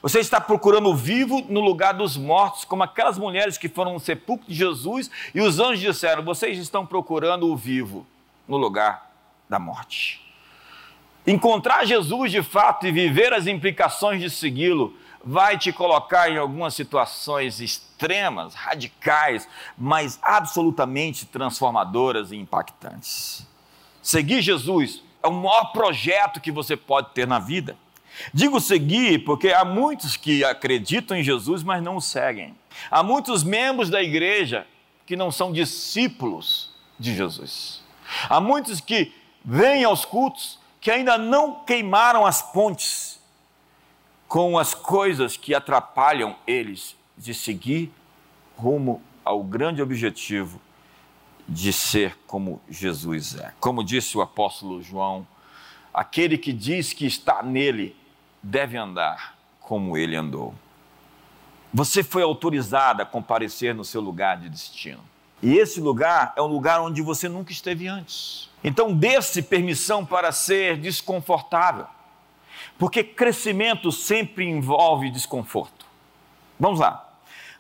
[0.03, 4.01] Você está procurando o vivo no lugar dos mortos, como aquelas mulheres que foram no
[4.01, 8.05] sepulcro de Jesus e os anjos disseram: Vocês estão procurando o vivo
[8.49, 9.11] no lugar
[9.49, 10.26] da morte.
[11.27, 16.75] Encontrar Jesus de fato e viver as implicações de segui-lo vai te colocar em algumas
[16.75, 23.45] situações extremas, radicais, mas absolutamente transformadoras e impactantes.
[24.01, 27.77] Seguir Jesus é o maior projeto que você pode ter na vida.
[28.33, 32.55] Digo seguir porque há muitos que acreditam em Jesus, mas não o seguem.
[32.89, 34.65] Há muitos membros da igreja
[35.05, 37.83] que não são discípulos de Jesus.
[38.29, 39.13] Há muitos que
[39.45, 43.21] vêm aos cultos, que ainda não queimaram as pontes
[44.29, 47.93] com as coisas que atrapalham eles de seguir
[48.57, 50.61] rumo ao grande objetivo
[51.49, 53.53] de ser como Jesus é.
[53.61, 55.27] Como disse o apóstolo João,
[55.95, 57.97] aquele que diz que está nele
[58.43, 60.55] deve andar como ele andou.
[61.73, 65.01] Você foi autorizado a comparecer no seu lugar de destino.
[65.43, 68.49] E esse lugar é um lugar onde você nunca esteve antes.
[68.67, 71.87] Então, dê-se permissão para ser desconfortável,
[72.77, 75.87] porque crescimento sempre envolve desconforto.
[76.61, 77.09] Vamos lá.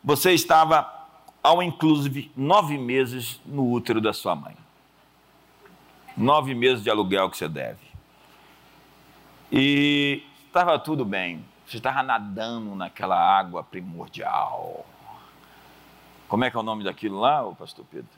[0.03, 0.87] Você estava,
[1.43, 4.57] ao inclusive, nove meses no útero da sua mãe.
[6.17, 7.87] Nove meses de aluguel que você deve.
[9.53, 11.45] E estava tudo bem.
[11.67, 14.85] Você estava nadando naquela água primordial
[16.29, 18.09] como é que é o nome daquilo lá, pastor Pedro?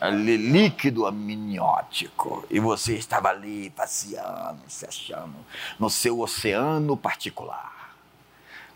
[0.00, 2.46] Líquido amniótico.
[2.50, 5.36] E você estava ali passeando, se achando
[5.78, 7.94] no seu oceano particular,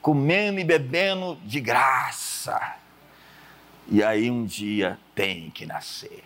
[0.01, 2.77] comendo e bebendo de graça.
[3.89, 6.25] E aí um dia tem que nascer.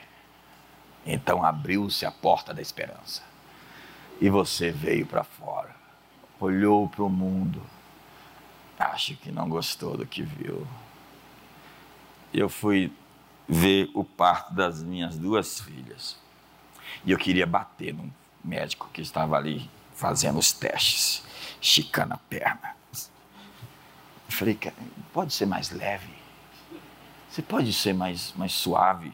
[1.04, 3.22] Então abriu-se a porta da esperança.
[4.20, 5.74] E você veio para fora,
[6.40, 7.62] olhou para o mundo,
[8.78, 10.66] acho que não gostou do que viu
[12.32, 12.92] eu fui
[13.48, 16.16] ver o parto das minhas duas filhas.
[17.04, 18.10] E eu queria bater num
[18.42, 21.22] médico que estava ali fazendo os testes,
[21.60, 22.74] esticando a perna.
[24.28, 24.58] Eu falei,
[25.12, 26.14] pode ser mais leve?
[27.30, 29.12] Você pode ser mais, mais suave?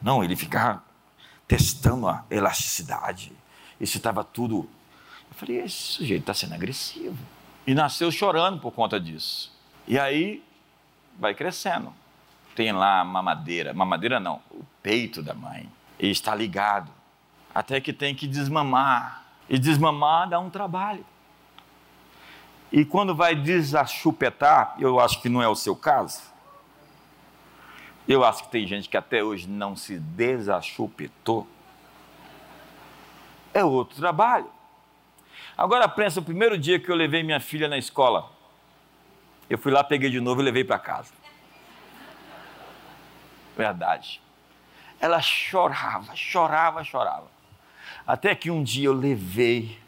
[0.00, 0.82] Não, ele ficava
[1.46, 3.32] testando a elasticidade.
[3.80, 4.68] Isso estava tudo.
[5.28, 7.18] Eu Falei, esse sujeito está sendo agressivo.
[7.66, 9.52] E nasceu chorando por conta disso.
[9.86, 10.42] E aí
[11.18, 11.92] vai crescendo.
[12.54, 15.68] Tem lá a mamadeira, mamadeira não, o peito da mãe.
[15.98, 16.90] E está ligado.
[17.54, 19.24] Até que tem que desmamar.
[19.48, 21.04] E desmamar dá um trabalho.
[22.72, 26.22] E quando vai desachupetar, eu acho que não é o seu caso.
[28.06, 31.46] Eu acho que tem gente que até hoje não se desachupetou.
[33.52, 34.50] É outro trabalho.
[35.56, 38.30] Agora pensa, o primeiro dia que eu levei minha filha na escola,
[39.48, 41.12] eu fui lá, peguei de novo e levei para casa.
[43.56, 44.20] Verdade.
[45.00, 47.30] Ela chorava, chorava, chorava.
[48.06, 49.78] Até que um dia eu levei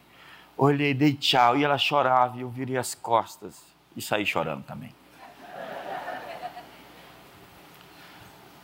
[0.56, 3.62] olhei, dei tchau, e ela chorava, e eu virei as costas
[3.96, 4.94] e saí chorando também.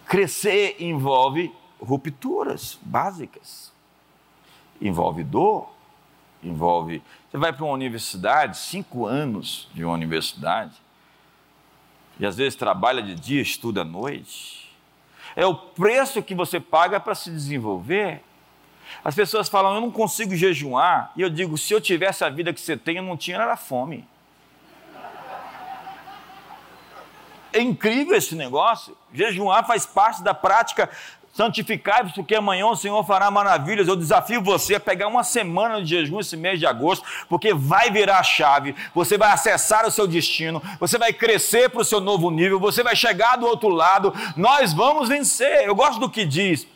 [0.06, 3.72] Crescer envolve rupturas básicas,
[4.80, 5.70] envolve dor,
[6.42, 7.02] envolve.
[7.30, 10.74] Você vai para uma universidade, cinco anos de uma universidade,
[12.18, 14.67] e às vezes trabalha de dia, estuda à noite.
[15.36, 18.22] É o preço que você paga para se desenvolver.
[19.04, 21.12] As pessoas falam, eu não consigo jejuar.
[21.16, 23.56] E eu digo, se eu tivesse a vida que você tem, eu não tinha era
[23.56, 24.06] fome.
[27.52, 28.96] É incrível esse negócio.
[29.12, 30.90] Jejuar faz parte da prática
[31.32, 33.86] santificai-vos, porque amanhã o Senhor fará maravilhas.
[33.86, 37.90] Eu desafio você a pegar uma semana de jejum esse mês de agosto, porque vai
[37.90, 42.00] virar a chave, você vai acessar o seu destino, você vai crescer para o seu
[42.00, 45.66] novo nível, você vai chegar do outro lado, nós vamos vencer.
[45.66, 46.66] Eu gosto do que diz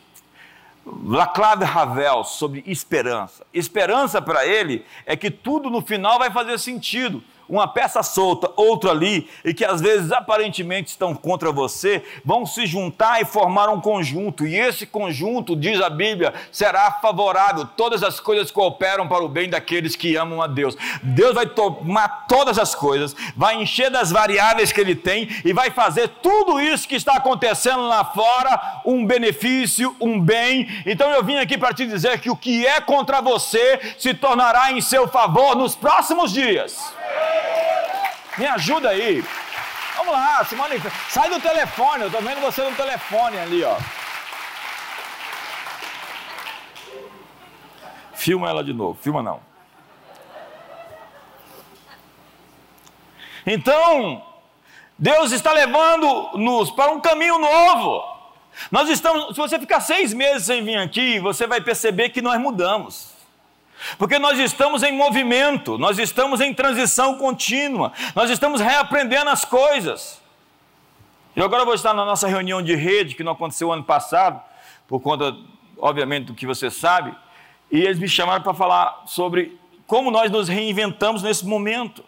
[0.85, 3.45] Laclave Ravel sobre esperança.
[3.53, 8.91] Esperança para ele é que tudo no final vai fazer sentido uma peça solta, outra
[8.91, 13.79] ali, e que às vezes aparentemente estão contra você, vão se juntar e formar um
[13.79, 17.67] conjunto, e esse conjunto, diz a Bíblia, será favorável.
[17.77, 20.75] Todas as coisas cooperam para o bem daqueles que amam a Deus.
[21.01, 25.69] Deus vai tomar todas as coisas, vai encher das variáveis que Ele tem e vai
[25.69, 30.67] fazer tudo isso que está acontecendo lá fora um benefício, um bem.
[30.85, 34.71] Então eu vim aqui para te dizer que o que é contra você se tornará
[34.71, 36.93] em seu favor nos próximos dias.
[38.37, 39.23] Me ajuda aí.
[39.95, 40.81] Vamos lá, Simone.
[41.09, 43.77] Sai do telefone, eu estou vendo você no telefone ali, ó.
[48.13, 49.41] Filma ela de novo, filma não.
[53.45, 54.25] Então,
[54.97, 58.03] Deus está levando-nos para um caminho novo.
[58.71, 62.39] Nós estamos, se você ficar seis meses sem vir aqui, você vai perceber que nós
[62.39, 63.12] mudamos.
[63.97, 70.21] Porque nós estamos em movimento, nós estamos em transição contínua, nós estamos reaprendendo as coisas.
[71.35, 74.41] E agora eu vou estar na nossa reunião de rede, que não aconteceu ano passado,
[74.87, 75.35] por conta,
[75.77, 77.15] obviamente, do que você sabe,
[77.71, 82.03] e eles me chamaram para falar sobre como nós nos reinventamos nesse momento.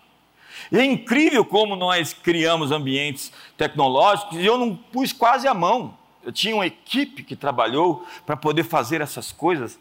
[0.71, 5.97] E é incrível como nós criamos ambientes tecnológicos, e eu não pus quase a mão.
[6.23, 9.79] Eu tinha uma equipe que trabalhou para poder fazer essas coisas,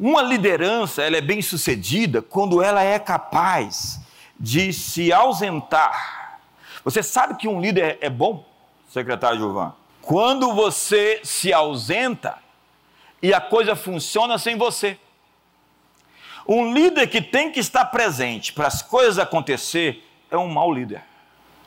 [0.00, 4.00] uma liderança ela é bem sucedida quando ela é capaz
[4.38, 6.40] de se ausentar.
[6.82, 8.42] Você sabe que um líder é bom,
[8.88, 9.74] secretário Gilvan?
[10.00, 12.38] Quando você se ausenta
[13.20, 14.98] e a coisa funciona sem você.
[16.48, 21.04] Um líder que tem que estar presente para as coisas acontecer é um mau líder.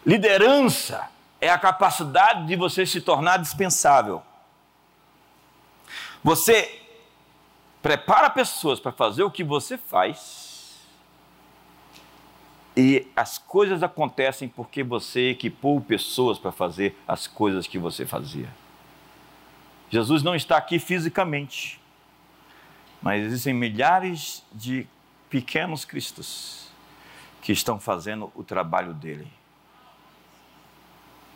[0.04, 1.08] Liderança
[1.40, 4.24] é a capacidade de você se tornar dispensável.
[6.24, 6.83] Você
[7.84, 10.80] prepara pessoas para fazer o que você faz
[12.76, 18.50] e as coisas acontecem porque você equipou pessoas para fazer as coisas que você fazia.
[19.90, 21.80] Jesus não está aqui fisicamente,
[23.02, 24.88] mas existem milhares de
[25.30, 26.70] pequenos cristos
[27.42, 29.28] que estão fazendo o trabalho dele.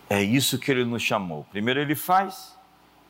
[0.09, 1.43] É isso que ele nos chamou.
[1.51, 2.57] Primeiro ele faz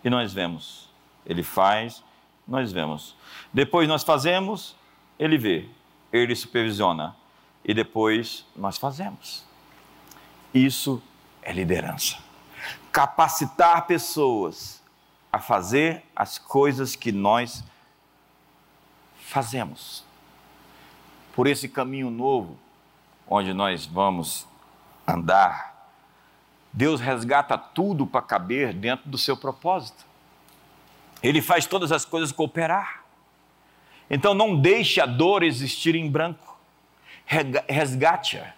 [0.04, 0.90] e nós vemos.
[1.26, 2.04] Ele faz,
[2.48, 3.16] nós vemos.
[3.54, 4.76] Depois nós fazemos,
[5.20, 5.68] ele vê,
[6.12, 7.16] ele supervisiona
[7.64, 9.44] e depois nós fazemos.
[10.54, 11.02] Isso
[11.42, 12.18] é liderança.
[12.92, 14.82] Capacitar pessoas
[15.32, 17.64] a fazer as coisas que nós
[19.20, 20.04] fazemos.
[21.36, 22.58] Por esse caminho novo,
[23.28, 24.48] onde nós vamos
[25.06, 25.92] andar,
[26.72, 30.06] Deus resgata tudo para caber dentro do seu propósito.
[31.22, 33.04] Ele faz todas as coisas cooperar.
[34.10, 36.58] Então não deixe a dor existir em branco.
[37.26, 38.54] Resgate-a.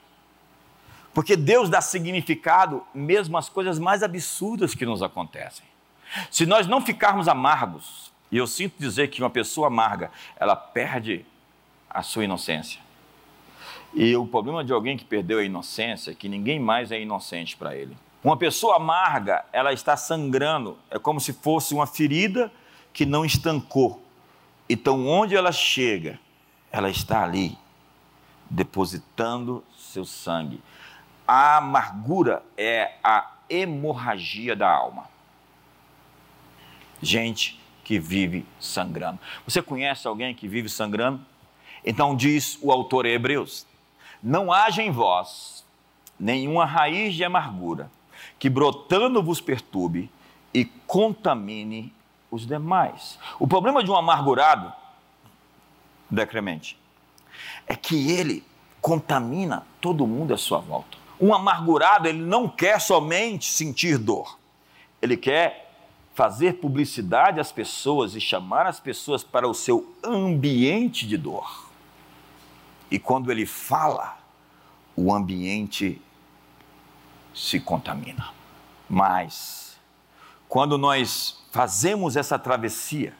[1.13, 5.65] Porque Deus dá significado mesmo às coisas mais absurdas que nos acontecem.
[6.29, 11.25] Se nós não ficarmos amargos, e eu sinto dizer que uma pessoa amarga, ela perde
[11.89, 12.79] a sua inocência.
[13.93, 17.57] E o problema de alguém que perdeu a inocência é que ninguém mais é inocente
[17.57, 17.97] para ele.
[18.23, 22.51] Uma pessoa amarga, ela está sangrando, é como se fosse uma ferida
[22.91, 24.03] que não estancou.
[24.67, 26.19] Então, onde ela chega,
[26.69, 27.57] ela está ali,
[28.49, 30.61] depositando seu sangue.
[31.25, 35.07] A amargura é a hemorragia da alma.
[37.01, 39.19] Gente que vive sangrando.
[39.45, 41.21] Você conhece alguém que vive sangrando?
[41.85, 43.65] Então diz o autor Hebreus:
[44.21, 45.65] Não haja em vós
[46.19, 47.89] nenhuma raiz de amargura
[48.39, 50.09] que brotando vos perturbe
[50.53, 51.93] e contamine
[52.31, 53.19] os demais.
[53.37, 54.71] O problema de um amargurado,
[56.09, 56.79] decremente,
[57.67, 58.43] é que ele
[58.81, 60.97] contamina todo mundo à sua volta.
[61.19, 64.39] Um amargurado, ele não quer somente sentir dor,
[65.01, 65.69] ele quer
[66.15, 71.69] fazer publicidade às pessoas e chamar as pessoas para o seu ambiente de dor.
[72.91, 74.17] E quando ele fala,
[74.95, 76.01] o ambiente
[77.39, 78.33] se contamina.
[78.89, 79.79] Mas,
[80.49, 83.13] quando nós fazemos essa travessia,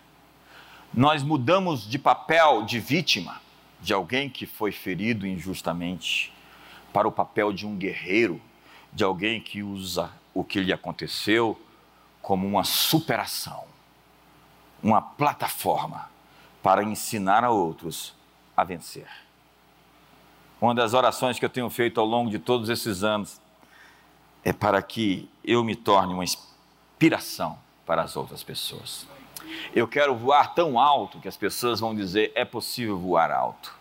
[0.93, 3.41] nós mudamos de papel de vítima,
[3.80, 6.34] de alguém que foi ferido injustamente,
[6.91, 8.41] para o papel de um guerreiro,
[8.91, 11.59] de alguém que usa o que lhe aconteceu
[12.22, 13.63] como uma superação,
[14.84, 16.09] uma plataforma
[16.61, 18.13] para ensinar a outros
[18.57, 19.07] a vencer.
[20.59, 23.39] Uma das orações que eu tenho feito ao longo de todos esses anos
[24.50, 29.06] é para que eu me torne uma inspiração para as outras pessoas.
[29.76, 33.72] Eu quero voar tão alto que as pessoas vão dizer: é possível voar alto.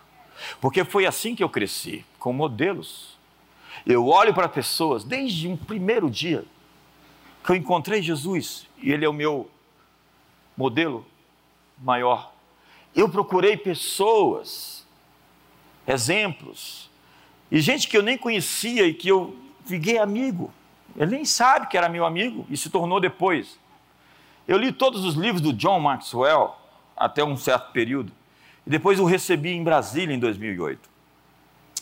[0.61, 3.17] Porque foi assim que eu cresci, com modelos.
[3.83, 6.45] Eu olho para pessoas desde um primeiro dia
[7.43, 9.49] que eu encontrei Jesus e ele é o meu
[10.55, 11.03] modelo
[11.79, 12.31] maior.
[12.95, 14.85] Eu procurei pessoas,
[15.87, 16.91] exemplos,
[17.49, 20.53] e gente que eu nem conhecia e que eu fiquei amigo.
[20.95, 23.57] Ele nem sabe que era meu amigo e se tornou depois.
[24.47, 26.55] Eu li todos os livros do John Maxwell
[26.97, 28.11] até um certo período.
[28.65, 30.89] E depois o recebi em Brasília em 2008.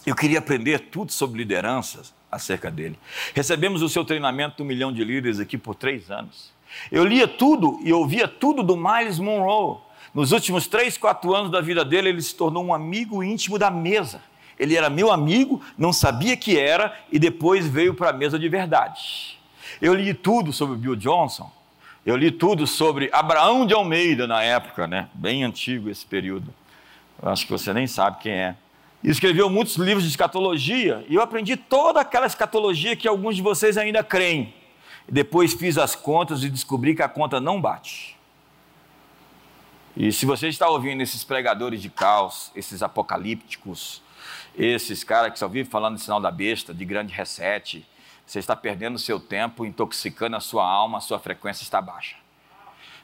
[0.05, 2.97] Eu queria aprender tudo sobre lideranças acerca dele.
[3.34, 6.53] Recebemos o seu treinamento do milhão de líderes aqui por três anos.
[6.91, 9.80] Eu lia tudo e ouvia tudo do Miles Monroe.
[10.14, 13.70] Nos últimos três, quatro anos da vida dele, ele se tornou um amigo íntimo da
[13.70, 14.22] mesa.
[14.60, 18.49] Ele era meu amigo, não sabia que era e depois veio para a mesa de
[18.49, 19.38] verdade.
[19.82, 21.51] Eu li tudo sobre Bill Johnson,
[22.05, 25.10] eu li tudo sobre Abraão de Almeida na época, né?
[25.14, 26.53] Bem antigo esse período.
[27.22, 28.55] Eu acho que você nem sabe quem é.
[29.03, 33.41] E escreveu muitos livros de escatologia e eu aprendi toda aquela escatologia que alguns de
[33.41, 34.53] vocês ainda creem.
[35.08, 38.18] Depois fiz as contas e descobri que a conta não bate.
[39.95, 44.01] E se você está ouvindo esses pregadores de caos, esses apocalípticos,
[44.58, 47.86] esses caras que só vivem falando de sinal da besta, de grande reset,
[48.26, 52.16] você está perdendo seu tempo, intoxicando a sua alma, a sua frequência está baixa.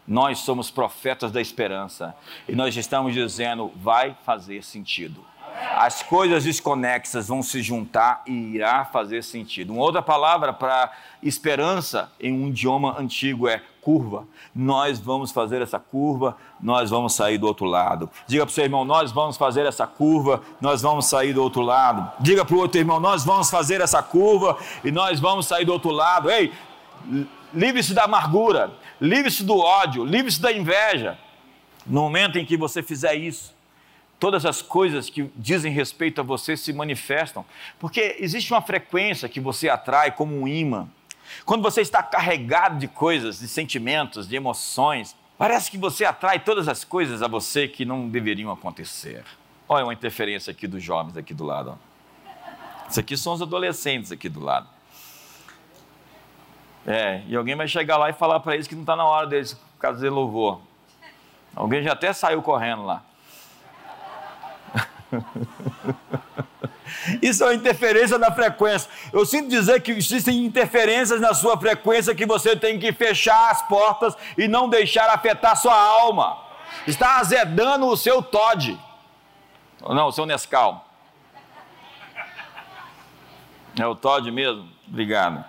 [0.05, 2.13] Nós somos profetas da esperança
[2.49, 5.23] e nós estamos dizendo, vai fazer sentido
[5.75, 9.73] as coisas desconexas vão se juntar e irá fazer sentido.
[9.73, 10.91] Uma outra palavra para
[11.21, 14.25] esperança em um idioma antigo é curva.
[14.55, 18.09] Nós vamos fazer essa curva, nós vamos sair do outro lado.
[18.25, 21.61] Diga para o seu irmão, nós vamos fazer essa curva, nós vamos sair do outro
[21.61, 22.11] lado.
[22.19, 25.73] Diga para o outro irmão, nós vamos fazer essa curva e nós vamos sair do
[25.73, 26.31] outro lado.
[26.31, 26.51] Ei,
[27.53, 31.17] livre-se da amargura, livre-se do ódio, livre-se da inveja.
[31.85, 33.53] No momento em que você fizer isso,
[34.19, 37.43] todas as coisas que dizem respeito a você se manifestam,
[37.77, 40.87] porque existe uma frequência que você atrai como um imã.
[41.45, 46.67] Quando você está carregado de coisas, de sentimentos, de emoções, parece que você atrai todas
[46.67, 49.23] as coisas a você que não deveriam acontecer.
[49.67, 51.77] Olha uma interferência aqui dos jovens aqui do lado.
[52.89, 54.67] Isso aqui são os adolescentes aqui do lado.
[56.85, 59.25] É, e alguém vai chegar lá e falar para eles que não está na hora
[59.25, 60.61] deles fazer louvor.
[61.55, 63.03] Alguém já até saiu correndo lá.
[67.21, 68.89] Isso é interferência na frequência.
[69.11, 73.61] Eu sinto dizer que existem interferências na sua frequência que você tem que fechar as
[73.67, 76.37] portas e não deixar afetar sua alma.
[76.87, 78.79] Está azedando o seu Todd.
[79.81, 80.87] Não, o seu Nescau.
[83.79, 84.69] É o Todd mesmo?
[84.87, 85.43] Obrigado.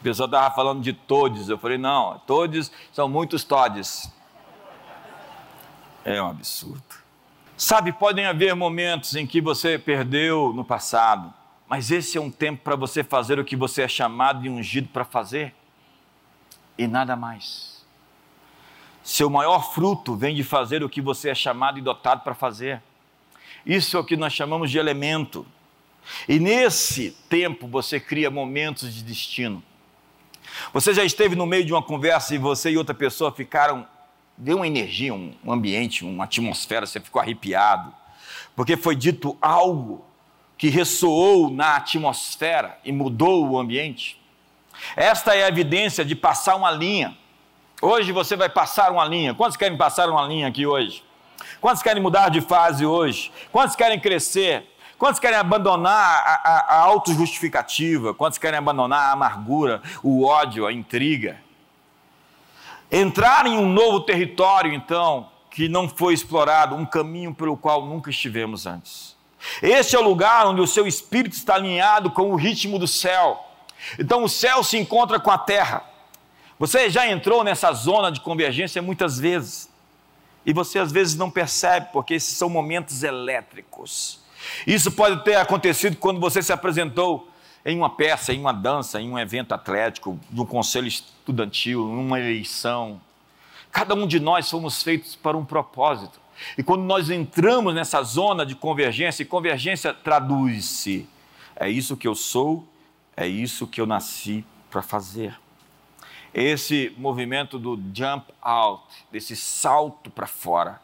[0.00, 1.48] O pessoal estava falando de todes.
[1.48, 4.12] Eu falei, não, todes são muitos Todds.
[6.04, 6.82] É um absurdo.
[7.64, 11.32] Sabe, podem haver momentos em que você perdeu no passado,
[11.68, 14.88] mas esse é um tempo para você fazer o que você é chamado e ungido
[14.88, 15.54] para fazer
[16.76, 17.86] e nada mais.
[19.04, 22.82] Seu maior fruto vem de fazer o que você é chamado e dotado para fazer.
[23.64, 25.46] Isso é o que nós chamamos de elemento.
[26.28, 29.62] E nesse tempo você cria momentos de destino.
[30.72, 33.86] Você já esteve no meio de uma conversa e você e outra pessoa ficaram,
[34.36, 37.92] deu uma energia, um ambiente, uma atmosfera, você ficou arrepiado,
[38.56, 40.04] porque foi dito algo
[40.56, 44.20] que ressoou na atmosfera e mudou o ambiente.
[44.96, 47.16] Esta é a evidência de passar uma linha.
[47.80, 49.34] Hoje você vai passar uma linha.
[49.34, 51.02] Quantos querem passar uma linha aqui hoje?
[51.60, 53.32] Quantos querem mudar de fase hoje?
[53.50, 54.64] Quantos querem crescer?
[54.98, 58.14] Quantos querem abandonar a, a, a autojustificativa?
[58.14, 61.40] Quantos querem abandonar a amargura, o ódio, a intriga?
[62.94, 68.10] Entrar em um novo território, então, que não foi explorado, um caminho pelo qual nunca
[68.10, 69.16] estivemos antes.
[69.62, 73.42] Este é o lugar onde o seu espírito está alinhado com o ritmo do céu.
[73.98, 75.82] Então o céu se encontra com a terra.
[76.58, 79.70] Você já entrou nessa zona de convergência muitas vezes.
[80.44, 84.20] E você às vezes não percebe, porque esses são momentos elétricos.
[84.66, 87.31] Isso pode ter acontecido quando você se apresentou
[87.64, 93.00] em uma peça, em uma dança, em um evento atlético, num conselho estudantil, numa eleição.
[93.70, 96.20] Cada um de nós fomos feitos para um propósito.
[96.58, 101.08] E quando nós entramos nessa zona de convergência, e convergência traduz-se:
[101.54, 102.66] é isso que eu sou,
[103.16, 105.38] é isso que eu nasci para fazer.
[106.34, 110.80] Esse movimento do jump out, desse salto para fora,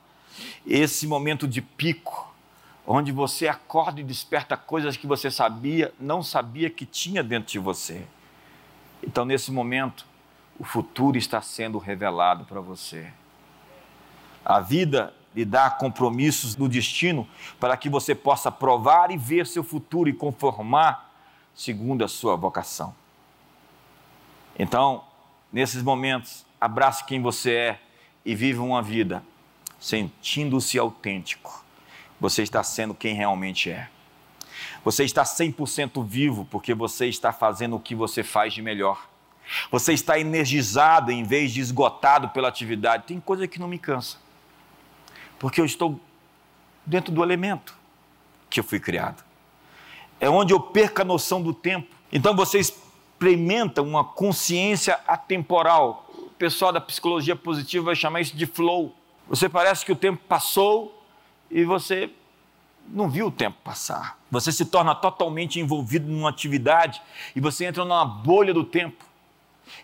[0.67, 2.28] esse momento de pico,
[2.91, 7.59] onde você acorda e desperta coisas que você sabia, não sabia que tinha dentro de
[7.59, 8.03] você.
[9.03, 10.07] Então, nesse momento,
[10.59, 13.13] o futuro está sendo revelado para você.
[14.43, 17.29] A vida lhe dá compromissos no destino
[17.61, 21.13] para que você possa provar e ver seu futuro e conformar
[21.55, 22.95] segundo a sua vocação.
[24.59, 25.05] Então,
[25.53, 27.81] nesses momentos, abrace quem você é
[28.25, 29.23] e viva uma vida
[29.79, 31.68] sentindo-se autêntico.
[32.21, 33.89] Você está sendo quem realmente é.
[34.85, 39.09] Você está 100% vivo porque você está fazendo o que você faz de melhor.
[39.71, 43.05] Você está energizado em vez de esgotado pela atividade.
[43.07, 44.19] Tem coisa que não me cansa
[45.39, 45.99] porque eu estou
[46.85, 47.77] dentro do elemento
[48.51, 49.23] que eu fui criado.
[50.21, 51.95] É onde eu perco a noção do tempo.
[52.13, 56.11] Então você experimenta uma consciência atemporal.
[56.17, 58.95] O pessoal da psicologia positiva vai chamar isso de flow.
[59.29, 60.98] Você parece que o tempo passou
[61.51, 62.11] e você
[62.87, 64.19] não viu o tempo passar.
[64.31, 67.03] Você se torna totalmente envolvido numa atividade
[67.35, 69.05] e você entra numa bolha do tempo.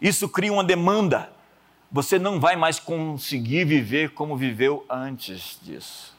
[0.00, 1.34] Isso cria uma demanda
[1.94, 6.12] você não vai mais conseguir viver como viveu antes disso.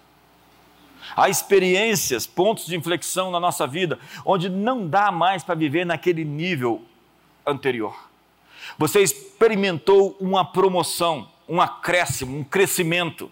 [1.18, 6.24] Há experiências, pontos de inflexão na nossa vida, onde não dá mais para viver naquele
[6.24, 6.82] nível
[7.46, 7.94] anterior.
[8.78, 13.30] Você experimentou uma promoção, um acréscimo, um crescimento.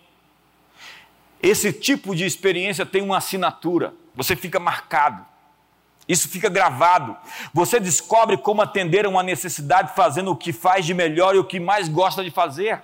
[1.43, 5.25] Esse tipo de experiência tem uma assinatura, você fica marcado.
[6.07, 7.17] Isso fica gravado.
[7.53, 11.43] Você descobre como atender a uma necessidade fazendo o que faz de melhor e o
[11.43, 12.81] que mais gosta de fazer.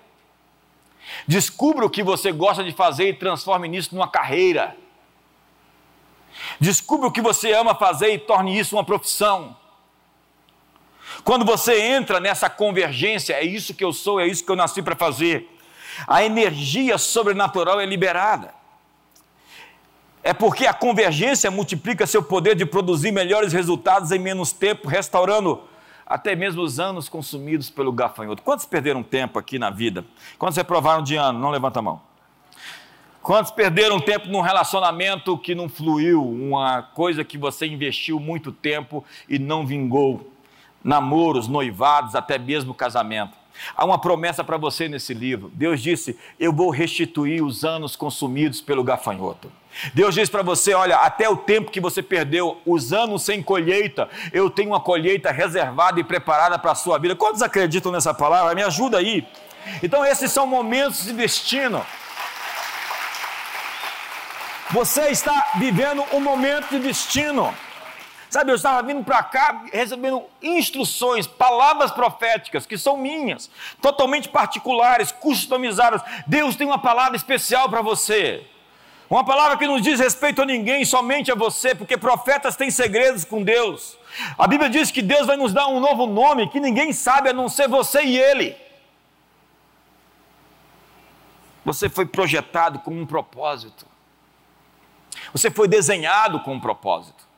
[1.26, 4.76] Descubra o que você gosta de fazer e transforme nisso numa carreira.
[6.60, 9.56] Descubra o que você ama fazer e torne isso uma profissão.
[11.24, 14.82] Quando você entra nessa convergência, é isso que eu sou, é isso que eu nasci
[14.82, 15.50] para fazer.
[16.08, 18.54] A energia sobrenatural é liberada.
[20.22, 25.62] É porque a convergência multiplica seu poder de produzir melhores resultados em menos tempo, restaurando
[26.06, 28.42] até mesmo os anos consumidos pelo gafanhoto.
[28.42, 30.04] Quantos perderam tempo aqui na vida?
[30.38, 31.40] Quantos reprovaram de ano?
[31.40, 32.02] Não levanta a mão.
[33.22, 39.06] Quantos perderam tempo num relacionamento que não fluiu, uma coisa que você investiu muito tempo
[39.28, 40.34] e não vingou?
[40.84, 43.39] Namoros, noivados, até mesmo casamento.
[43.76, 45.52] Há uma promessa para você nesse livro.
[45.54, 49.52] Deus disse: Eu vou restituir os anos consumidos pelo gafanhoto.
[49.94, 54.10] Deus diz para você: olha, até o tempo que você perdeu, os anos sem colheita,
[54.34, 57.16] eu tenho uma colheita reservada e preparada para a sua vida.
[57.16, 58.56] Quantos acreditam nessa palavra?
[58.56, 59.28] Me ajuda aí.
[59.84, 61.86] Então, esses são momentos de destino.
[64.72, 67.54] Você está vivendo um momento de destino.
[68.30, 73.50] Sabe, eu estava vindo para cá recebendo instruções, palavras proféticas que são minhas,
[73.82, 76.02] totalmente particulares, customizadas.
[76.28, 78.46] Deus tem uma palavra especial para você.
[79.10, 83.26] Uma palavra que não diz respeito a ninguém, somente a você, porque profetas têm segredos
[83.26, 83.98] com Deus.
[84.38, 87.34] A Bíblia diz que Deus vai nos dar um novo nome que ninguém sabe a
[87.34, 88.56] não ser você e Ele.
[91.66, 93.88] Você foi projetado com um propósito.
[95.34, 97.29] Você foi desenhado com um propósito.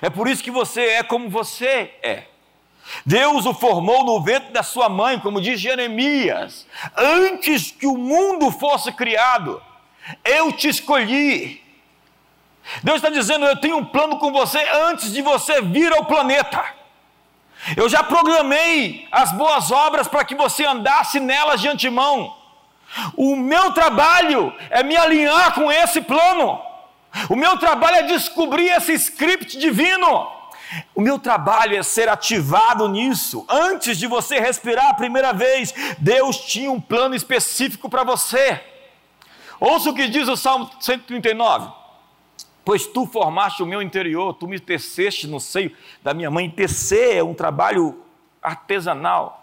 [0.00, 2.24] É por isso que você é como você é.
[3.04, 6.66] Deus o formou no ventre da sua mãe, como diz Jeremias,
[6.96, 9.62] antes que o mundo fosse criado.
[10.24, 11.62] Eu te escolhi.
[12.82, 14.58] Deus está dizendo: Eu tenho um plano com você
[14.88, 16.64] antes de você vir ao planeta.
[17.76, 22.36] Eu já programei as boas obras para que você andasse nelas de antemão.
[23.16, 26.60] O meu trabalho é me alinhar com esse plano.
[27.28, 30.28] O meu trabalho é descobrir esse script divino.
[30.94, 33.44] O meu trabalho é ser ativado nisso.
[33.48, 38.60] Antes de você respirar a primeira vez, Deus tinha um plano específico para você.
[39.58, 41.70] Ouça o que diz o Salmo 139.
[42.64, 46.48] Pois tu formaste o meu interior, tu me teceste no seio da minha mãe.
[46.48, 48.02] Tecer é um trabalho
[48.40, 49.39] artesanal.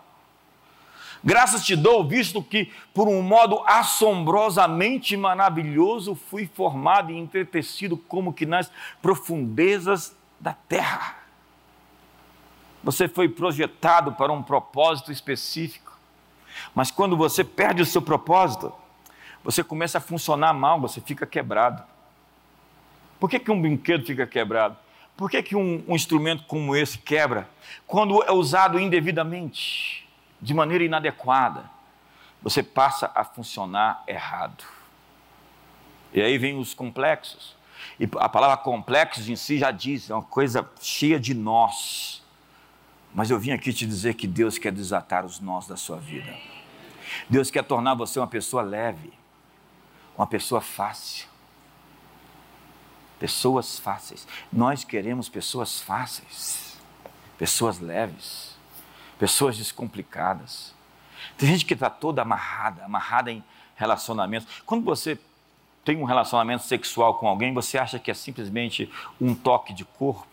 [1.27, 8.31] Graças te dou, visto que, por um modo assombrosamente maravilhoso, fui formado e entretecido como
[8.31, 8.71] que nas
[9.01, 11.17] profundezas da terra.
[12.81, 15.99] Você foi projetado para um propósito específico,
[16.73, 18.71] mas quando você perde o seu propósito,
[19.43, 21.83] você começa a funcionar mal, você fica quebrado.
[23.19, 24.77] Por que, que um brinquedo fica quebrado?
[25.17, 27.49] Por que, que um, um instrumento como esse quebra?
[27.85, 30.06] Quando é usado indevidamente,
[30.41, 31.69] de maneira inadequada,
[32.41, 34.63] você passa a funcionar errado.
[36.13, 37.55] E aí vem os complexos.
[37.99, 42.23] E a palavra complexo em si já diz, é uma coisa cheia de nós.
[43.13, 46.35] Mas eu vim aqui te dizer que Deus quer desatar os nós da sua vida.
[47.29, 49.11] Deus quer tornar você uma pessoa leve,
[50.15, 51.27] uma pessoa fácil.
[53.19, 54.27] Pessoas fáceis.
[54.53, 56.77] Nós queremos pessoas fáceis,
[57.37, 58.46] pessoas leves,
[59.17, 60.73] pessoas descomplicadas.
[61.37, 63.43] Tem gente que está toda amarrada, amarrada em
[63.75, 64.47] relacionamentos.
[64.65, 65.19] Quando você
[65.83, 68.91] tem um relacionamento sexual com alguém, você acha que é simplesmente
[69.21, 70.27] um toque de corpo?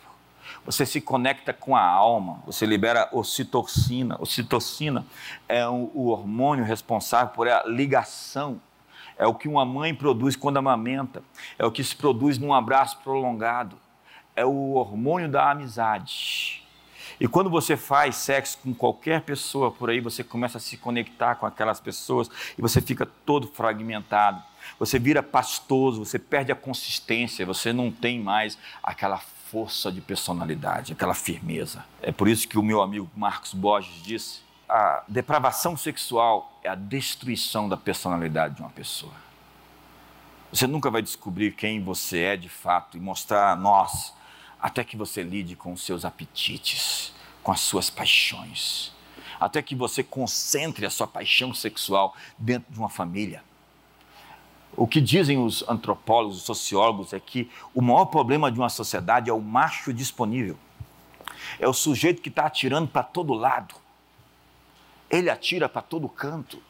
[0.67, 4.17] Você se conecta com a alma, você libera ocitocina.
[4.21, 5.05] Ocitocina
[5.49, 8.61] é o hormônio responsável por a ligação.
[9.17, 11.23] É o que uma mãe produz quando amamenta.
[11.59, 13.79] É o que se produz num abraço prolongado.
[14.35, 16.64] É o hormônio da amizade.
[17.21, 21.37] E quando você faz sexo com qualquer pessoa por aí, você começa a se conectar
[21.37, 24.43] com aquelas pessoas e você fica todo fragmentado
[24.79, 30.93] você vira pastoso, você perde a consistência, você não tem mais aquela força de personalidade,
[30.93, 31.85] aquela firmeza.
[32.03, 36.75] É por isso que o meu amigo Marcos Borges disse: a depravação sexual é a
[36.75, 39.13] destruição da personalidade de uma pessoa.
[40.53, 44.15] Você nunca vai descobrir quem você é de fato e mostrar a nós
[44.65, 47.13] até que você lide com os seus apetites,
[47.43, 48.93] com as suas paixões,
[49.39, 53.43] até que você concentre a sua paixão sexual dentro de uma família
[54.77, 59.31] o que dizem os antropólogos, os sociólogos, é que o maior problema de uma sociedade
[59.31, 60.57] é o macho disponível.
[61.59, 63.75] É o sujeito que está atirando para todo lado.
[65.09, 66.61] Ele atira para todo canto.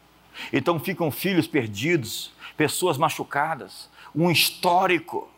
[0.53, 5.31] Então ficam filhos perdidos, pessoas machucadas, um histórico.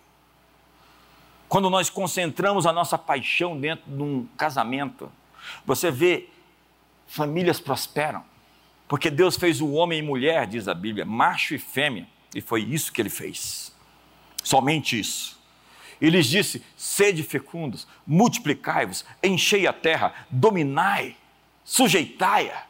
[1.48, 5.10] Quando nós concentramos a nossa paixão dentro de um casamento,
[5.64, 6.28] você vê
[7.06, 8.24] famílias prosperam.
[8.88, 12.06] Porque Deus fez o homem e mulher, diz a Bíblia, macho e fêmea.
[12.34, 13.74] E foi isso que ele fez.
[14.42, 15.36] Somente isso.
[16.00, 21.16] E lhes disse: sede fecundos, multiplicai-vos, enchei a terra, dominai,
[21.64, 22.64] sujeitai-a.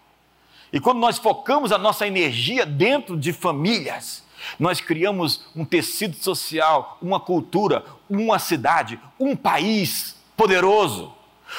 [0.72, 4.24] E quando nós focamos a nossa energia dentro de famílias,
[4.58, 11.12] nós criamos um tecido social, uma cultura, uma cidade, um país poderoso.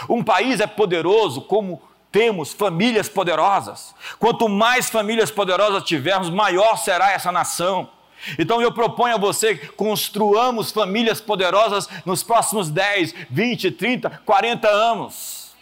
[0.09, 1.81] Um país é poderoso como
[2.11, 3.93] temos famílias poderosas.
[4.19, 7.89] Quanto mais famílias poderosas tivermos, maior será essa nação.
[8.37, 14.67] Então eu proponho a você que construamos famílias poderosas nos próximos 10, 20, 30, 40
[14.67, 15.55] anos.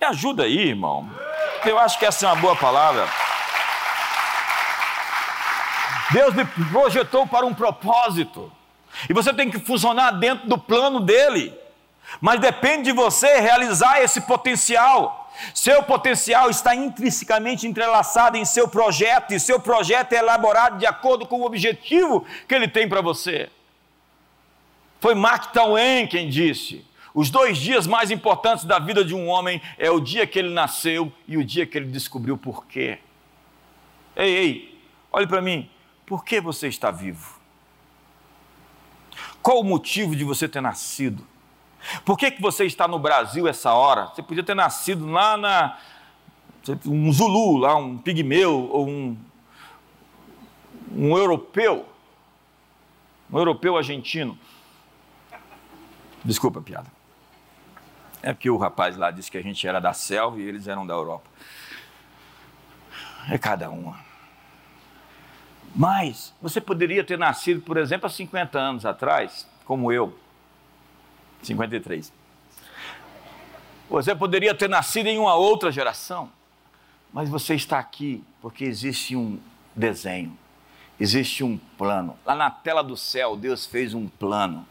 [0.00, 1.08] Me ajuda aí, irmão.
[1.64, 3.06] Eu acho que essa é uma boa palavra.
[6.12, 8.52] Deus me projetou para um propósito.
[9.08, 11.54] E você tem que funcionar dentro do plano dele.
[12.20, 15.30] Mas depende de você realizar esse potencial.
[15.54, 21.26] Seu potencial está intrinsecamente entrelaçado em seu projeto, e seu projeto é elaborado de acordo
[21.26, 23.48] com o objetivo que ele tem para você.
[25.00, 26.84] Foi Mark Twain quem disse:
[27.14, 30.50] os dois dias mais importantes da vida de um homem é o dia que ele
[30.50, 32.98] nasceu e o dia que ele descobriu por quê.
[34.14, 34.82] Ei, ei,
[35.12, 35.70] olhe para mim,
[36.10, 37.38] por que você está vivo?
[39.40, 41.24] Qual o motivo de você ter nascido?
[42.04, 44.06] Por que, que você está no Brasil essa hora?
[44.06, 45.78] Você podia ter nascido lá na.
[46.84, 49.16] um Zulu, lá, um pigmeu, ou um,
[50.90, 51.88] um europeu.
[53.32, 54.36] Um europeu argentino.
[56.24, 56.92] Desculpa a piada.
[58.20, 60.84] É porque o rapaz lá disse que a gente era da selva e eles eram
[60.84, 61.30] da Europa.
[63.30, 64.09] É cada uma.
[65.74, 70.16] Mas você poderia ter nascido, por exemplo, há 50 anos atrás, como eu.
[71.42, 72.12] 53.
[73.88, 76.30] Você poderia ter nascido em uma outra geração,
[77.12, 79.38] mas você está aqui porque existe um
[79.74, 80.36] desenho,
[80.98, 82.16] existe um plano.
[82.24, 84.66] Lá na tela do céu, Deus fez um plano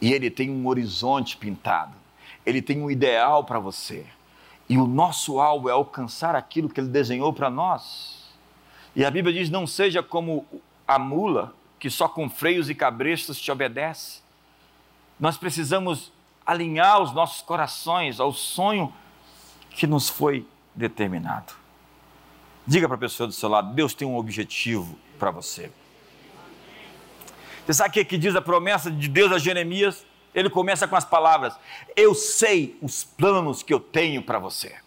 [0.00, 1.94] e ele tem um horizonte pintado,
[2.46, 4.06] ele tem um ideal para você.
[4.68, 8.21] E o nosso alvo é alcançar aquilo que ele desenhou para nós.
[8.94, 10.46] E a Bíblia diz: não seja como
[10.86, 14.20] a mula que só com freios e cabrestos te obedece.
[15.18, 16.12] Nós precisamos
[16.44, 18.92] alinhar os nossos corações ao sonho
[19.70, 21.54] que nos foi determinado.
[22.66, 25.70] Diga para a pessoa do seu lado: Deus tem um objetivo para você.
[27.64, 30.04] Você sabe o que, que diz a promessa de Deus a Jeremias?
[30.34, 31.54] Ele começa com as palavras:
[31.96, 34.81] Eu sei os planos que eu tenho para você.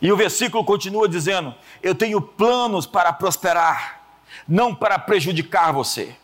[0.00, 4.00] E o versículo continua dizendo: Eu tenho planos para prosperar,
[4.46, 6.14] não para prejudicar você,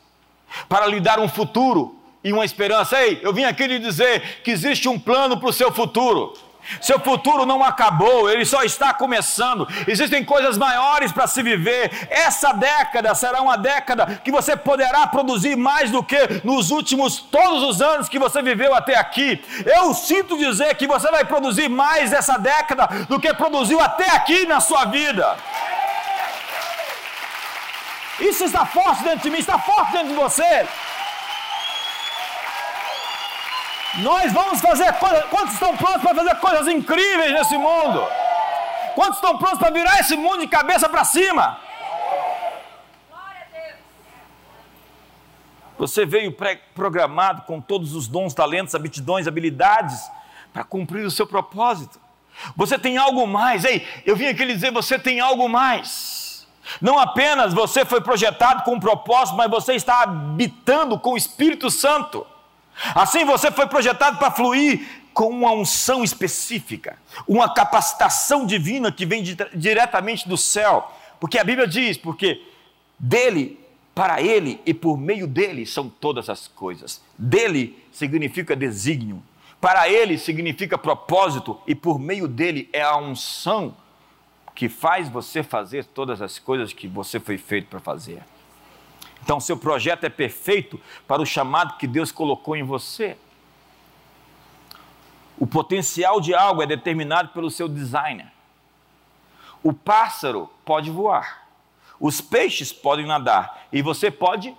[0.69, 3.01] para lhe dar um futuro e uma esperança.
[3.01, 6.35] Ei, eu vim aqui lhe dizer que existe um plano para o seu futuro.
[6.81, 9.67] Seu futuro não acabou, ele só está começando.
[9.87, 12.07] Existem coisas maiores para se viver.
[12.11, 17.63] Essa década será uma década que você poderá produzir mais do que nos últimos todos
[17.63, 19.43] os anos que você viveu até aqui.
[19.67, 24.47] Eu sinto dizer que você vai produzir mais essa década do que produziu até aqui
[24.47, 25.37] na sua vida.
[28.21, 30.67] Isso está forte dentro de mim, está forte dentro de você.
[33.99, 35.25] Nós vamos fazer coisas.
[35.27, 38.07] Quantos estão prontos para fazer coisas incríveis nesse mundo?
[38.95, 41.59] Quantos estão prontos para virar esse mundo de cabeça para cima?
[45.79, 46.35] Você veio
[46.75, 50.01] programado com todos os dons, talentos, aptidões, habilidades
[50.53, 52.01] para cumprir o seu propósito.
[52.57, 53.65] Você tem algo mais.
[53.65, 56.47] Ei, eu vim aqui lhe dizer: você tem algo mais.
[56.81, 61.71] Não apenas você foi projetado com um propósito, mas você está habitando com o Espírito
[61.71, 62.27] Santo.
[62.95, 69.23] Assim você foi projetado para fluir com uma unção específica, uma capacitação divina que vem
[69.23, 70.91] de, diretamente do céu.
[71.21, 72.43] Porque a Bíblia diz, porque
[72.99, 73.61] dele,
[73.95, 77.03] para ele e por meio dele são todas as coisas.
[77.17, 79.23] Dele significa desígnio,
[79.61, 83.77] para ele significa propósito e por meio dele é a unção
[84.55, 88.23] que faz você fazer todas as coisas que você foi feito para fazer.
[89.23, 93.17] Então, seu projeto é perfeito para o chamado que Deus colocou em você.
[95.39, 98.31] O potencial de algo é determinado pelo seu designer.
[99.63, 101.47] O pássaro pode voar,
[101.99, 104.57] os peixes podem nadar e você pode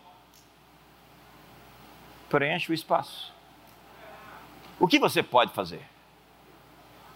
[2.30, 3.34] preencher o espaço.
[4.80, 5.86] O que você pode fazer?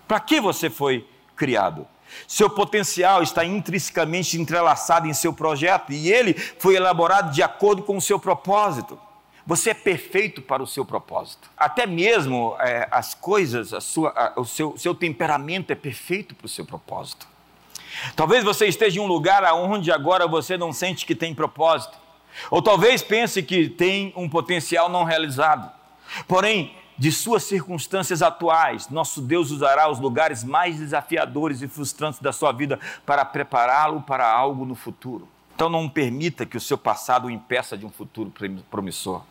[0.05, 1.87] Para que você foi criado?
[2.27, 7.97] Seu potencial está intrinsecamente entrelaçado em seu projeto e ele foi elaborado de acordo com
[7.97, 8.99] o seu propósito.
[9.45, 11.49] Você é perfeito para o seu propósito.
[11.55, 16.45] Até mesmo é, as coisas, a sua, a, o seu, seu temperamento é perfeito para
[16.45, 17.25] o seu propósito.
[18.15, 21.97] Talvez você esteja em um lugar onde agora você não sente que tem propósito.
[22.51, 25.71] Ou talvez pense que tem um potencial não realizado.
[26.27, 32.33] Porém, de suas circunstâncias atuais, nosso Deus usará os lugares mais desafiadores e frustrantes da
[32.33, 35.27] sua vida para prepará-lo para algo no futuro.
[35.55, 38.33] Então não permita que o seu passado o impeça de um futuro
[38.69, 39.23] promissor.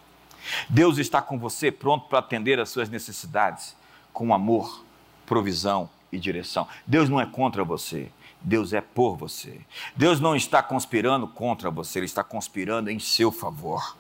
[0.69, 3.77] Deus está com você pronto para atender às suas necessidades
[4.13, 4.85] com amor,
[5.25, 6.67] provisão e direção.
[6.87, 8.11] Deus não é contra você,
[8.41, 9.61] Deus é por você.
[9.95, 13.97] Deus não está conspirando contra você, Ele está conspirando em seu favor.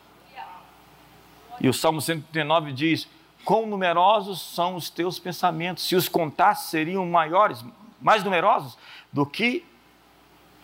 [1.60, 3.08] E o Salmo 139 diz:
[3.46, 5.86] quão numerosos são os teus pensamentos.
[5.86, 7.64] Se os contasse, seriam maiores,
[8.00, 8.76] mais numerosos
[9.12, 9.64] do que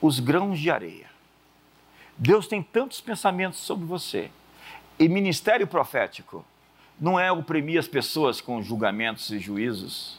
[0.01, 1.09] os grãos de areia.
[2.19, 4.33] Deus tem tantos pensamentos sobre você.
[4.99, 6.45] E ministério profético
[7.01, 10.19] não é oprimir as pessoas com julgamentos e juízos.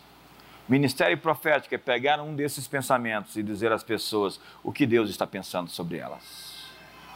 [0.68, 5.28] Ministério profético é pegar um desses pensamentos e dizer às pessoas o que Deus está
[5.28, 6.54] pensando sobre elas.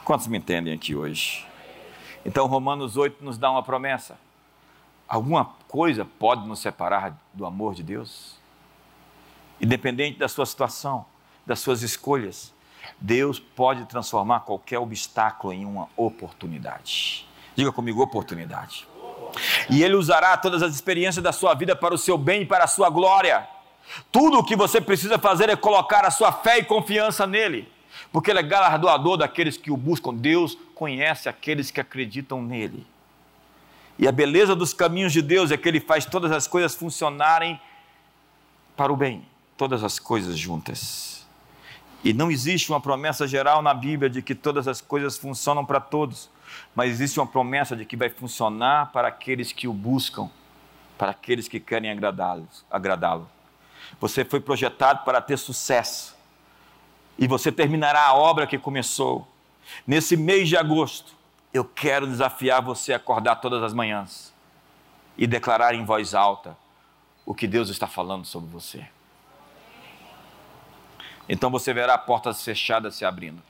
[0.03, 1.47] Quantos me entendem aqui hoje?
[2.25, 4.26] Então, Romanos 8 nos dá uma promessa
[5.07, 8.35] Alguma coisa pode nos separar do amor de Deus?
[9.61, 11.05] Independente da sua situação,
[11.45, 12.53] das suas escolhas,
[12.99, 17.27] Deus pode transformar qualquer obstáculo em uma oportunidade.
[17.55, 18.87] Diga comigo, oportunidade.
[19.69, 22.65] E Ele usará todas as experiências da sua vida para o seu bem e para
[22.65, 23.47] a sua glória.
[24.11, 27.71] Tudo o que você precisa fazer é colocar a sua fé e confiança nele,
[28.11, 30.13] porque Ele é galardoador daqueles que o buscam.
[30.13, 32.85] Deus conhece aqueles que acreditam nele.
[33.99, 37.59] E a beleza dos caminhos de Deus é que Ele faz todas as coisas funcionarem
[38.75, 39.25] para o bem,
[39.57, 41.25] todas as coisas juntas.
[42.03, 45.79] E não existe uma promessa geral na Bíblia de que todas as coisas funcionam para
[45.79, 46.29] todos,
[46.75, 50.29] mas existe uma promessa de que vai funcionar para aqueles que o buscam,
[50.97, 53.27] para aqueles que querem agradá-lo.
[53.99, 56.15] Você foi projetado para ter sucesso
[57.17, 59.27] e você terminará a obra que começou.
[59.85, 61.16] Nesse mês de agosto,
[61.57, 64.33] eu quero desafiar você a acordar todas as manhãs
[65.17, 66.55] e declarar em voz alta
[67.25, 68.87] o que Deus está falando sobre você.
[71.27, 73.41] Então você verá portas fechadas se abrindo.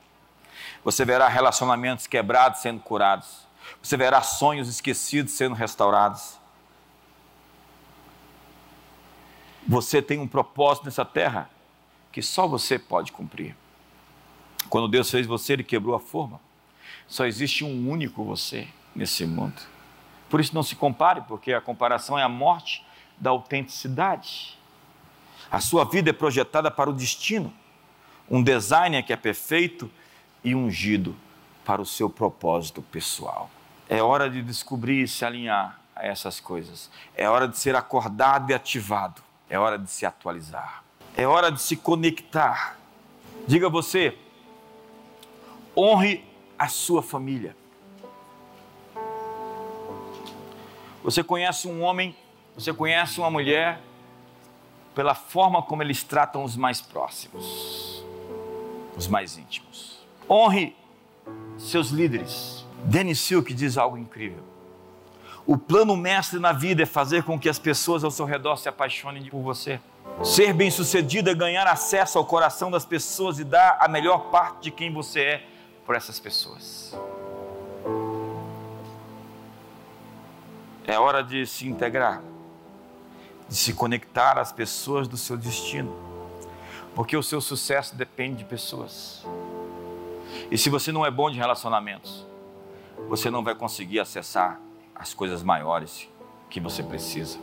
[0.82, 3.46] Você verá relacionamentos quebrados sendo curados.
[3.82, 6.38] Você verá sonhos esquecidos sendo restaurados.
[9.66, 11.50] Você tem um propósito nessa terra
[12.10, 13.54] que só você pode cumprir.
[14.70, 16.40] Quando Deus fez você, Ele quebrou a forma.
[17.08, 19.60] Só existe um único você nesse mundo.
[20.28, 22.84] Por isso não se compare, porque a comparação é a morte
[23.18, 24.58] da autenticidade.
[25.50, 27.52] A sua vida é projetada para o destino.
[28.30, 29.90] Um designer que é perfeito
[30.44, 31.16] e ungido
[31.64, 33.50] para o seu propósito pessoal.
[33.88, 36.90] É hora de descobrir e se alinhar a essas coisas.
[37.16, 39.22] É hora de ser acordado e ativado.
[39.48, 40.84] É hora de se atualizar.
[41.16, 42.76] É hora de se conectar.
[43.46, 44.16] Diga você,
[45.74, 46.27] honre
[46.58, 47.54] a sua família.
[51.04, 52.14] Você conhece um homem,
[52.54, 53.80] você conhece uma mulher
[54.94, 58.04] pela forma como eles tratam os mais próximos,
[58.96, 60.04] os mais íntimos.
[60.28, 60.76] Honre
[61.56, 62.66] seus líderes.
[62.84, 64.42] Dennis Silk diz algo incrível.
[65.46, 68.68] O plano mestre na vida é fazer com que as pessoas ao seu redor se
[68.68, 69.80] apaixonem por você.
[70.22, 74.70] Ser bem-sucedido é ganhar acesso ao coração das pessoas e dar a melhor parte de
[74.70, 75.46] quem você é
[75.88, 76.94] por essas pessoas.
[80.86, 82.22] É hora de se integrar,
[83.48, 85.96] de se conectar às pessoas do seu destino,
[86.94, 89.24] porque o seu sucesso depende de pessoas.
[90.50, 92.26] E se você não é bom de relacionamentos,
[93.08, 94.60] você não vai conseguir acessar
[94.94, 96.06] as coisas maiores
[96.50, 97.38] que você precisa.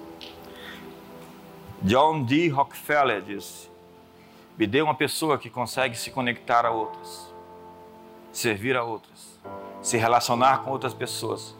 [1.81, 2.49] John D.
[2.49, 3.71] Rockefeller disse:
[4.55, 7.33] Me dê uma pessoa que consegue se conectar a outras,
[8.37, 9.39] servir a outras,
[9.81, 11.55] se relacionar com outras pessoas.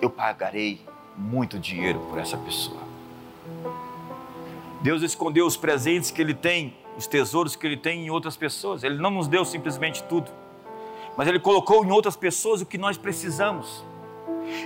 [0.00, 0.80] Eu pagarei
[1.16, 2.80] muito dinheiro por essa pessoa.
[4.80, 8.84] Deus escondeu os presentes que Ele tem, os tesouros que Ele tem em outras pessoas.
[8.84, 10.30] Ele não nos deu simplesmente tudo
[11.18, 13.84] mas Ele colocou em outras pessoas o que nós precisamos.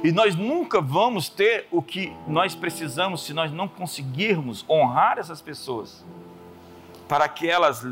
[0.04, 5.40] E nós nunca vamos ter o que nós precisamos se nós não conseguirmos honrar essas
[5.40, 6.04] pessoas,
[7.08, 7.82] para que elas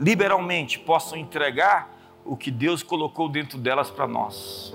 [0.00, 1.90] liberalmente possam entregar
[2.24, 4.74] o que Deus colocou dentro delas para nós.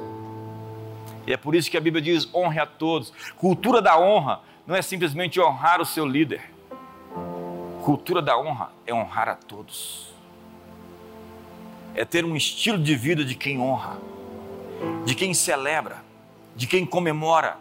[1.25, 3.11] E é por isso que a Bíblia diz: honre a todos.
[3.37, 6.41] Cultura da honra não é simplesmente honrar o seu líder.
[7.83, 10.17] Cultura da honra é honrar a todos
[11.97, 13.97] é ter um estilo de vida de quem honra,
[15.03, 16.03] de quem celebra,
[16.55, 17.57] de quem comemora.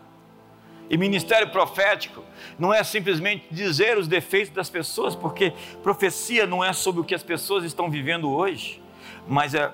[0.90, 2.22] E ministério profético
[2.58, 7.14] não é simplesmente dizer os defeitos das pessoas, porque profecia não é sobre o que
[7.14, 8.80] as pessoas estão vivendo hoje,
[9.26, 9.72] mas é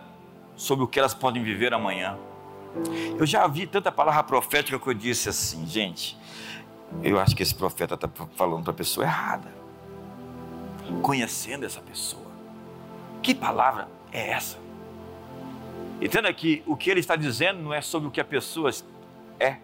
[0.57, 2.19] sobre o que elas podem viver amanhã.
[3.19, 6.19] Eu já vi tanta palavra profética que eu disse assim, gente,
[7.03, 9.53] eu acho que esse profeta está falando para a pessoa errada,
[11.03, 12.31] conhecendo essa pessoa.
[13.23, 14.59] Que palavra é essa?
[16.01, 18.71] Entenda que o que ele está dizendo não é sobre o que a pessoa
[19.39, 19.59] é,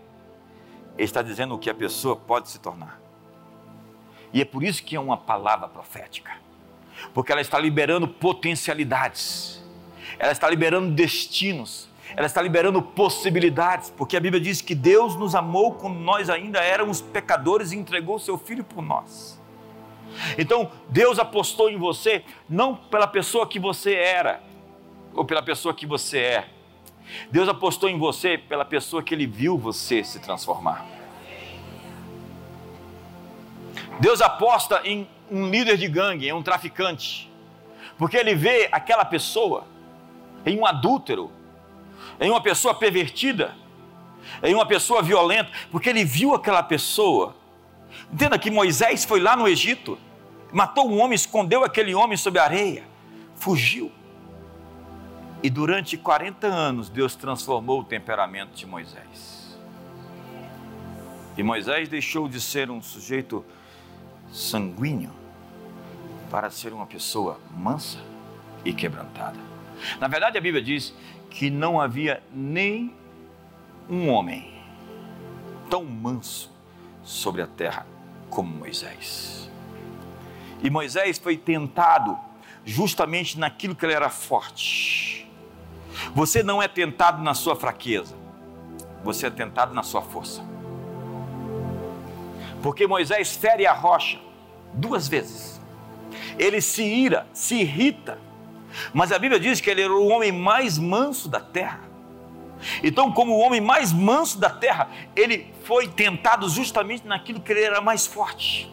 [0.97, 3.01] ele está dizendo o que a pessoa pode se tornar.
[4.33, 6.33] E é por isso que é uma palavra profética,
[7.15, 9.58] porque ela está liberando potencialidades,
[10.19, 15.35] ela está liberando destinos, ela está liberando possibilidades, porque a Bíblia diz que Deus nos
[15.35, 19.39] amou quando nós ainda éramos pecadores e entregou seu Filho por nós.
[20.37, 24.43] Então, Deus apostou em você não pela pessoa que você era
[25.15, 26.49] ou pela pessoa que você é.
[27.31, 30.85] Deus apostou em você pela pessoa que Ele viu você se transformar.
[34.01, 37.31] Deus aposta em um líder de gangue, em um traficante,
[37.97, 39.67] porque Ele vê aquela pessoa
[40.45, 41.31] em um adúltero,
[42.21, 43.55] em uma pessoa pervertida,
[44.43, 47.37] em uma pessoa violenta, porque Ele viu aquela pessoa.
[48.13, 49.99] Entenda que Moisés foi lá no Egito
[50.53, 52.85] matou um homem, escondeu aquele homem sob a areia,
[53.37, 53.93] fugiu.
[55.43, 59.57] E durante 40 anos Deus transformou o temperamento de Moisés.
[61.37, 63.45] E Moisés deixou de ser um sujeito
[64.33, 65.13] sanguíneo
[66.31, 67.99] para ser uma pessoa mansa
[68.65, 69.48] e quebrantada.
[70.01, 70.95] Na verdade, a Bíblia diz
[71.31, 72.95] que não havia nem
[73.89, 74.53] um homem
[75.71, 76.51] tão manso
[77.03, 77.87] sobre a terra
[78.31, 79.51] como Moisés.
[80.63, 82.19] E Moisés foi tentado
[82.65, 85.31] justamente naquilo que ele era forte.
[86.15, 88.17] Você não é tentado na sua fraqueza.
[89.03, 90.45] você é tentado na sua força.
[92.63, 94.19] Porque Moisés fere a rocha
[94.75, 95.61] duas vezes.
[96.39, 98.19] Ele se ira, se irrita.
[98.93, 101.81] Mas a Bíblia diz que ele era o homem mais manso da terra.
[102.83, 107.63] Então, como o homem mais manso da terra, ele foi tentado justamente naquilo que ele
[107.63, 108.73] era mais forte.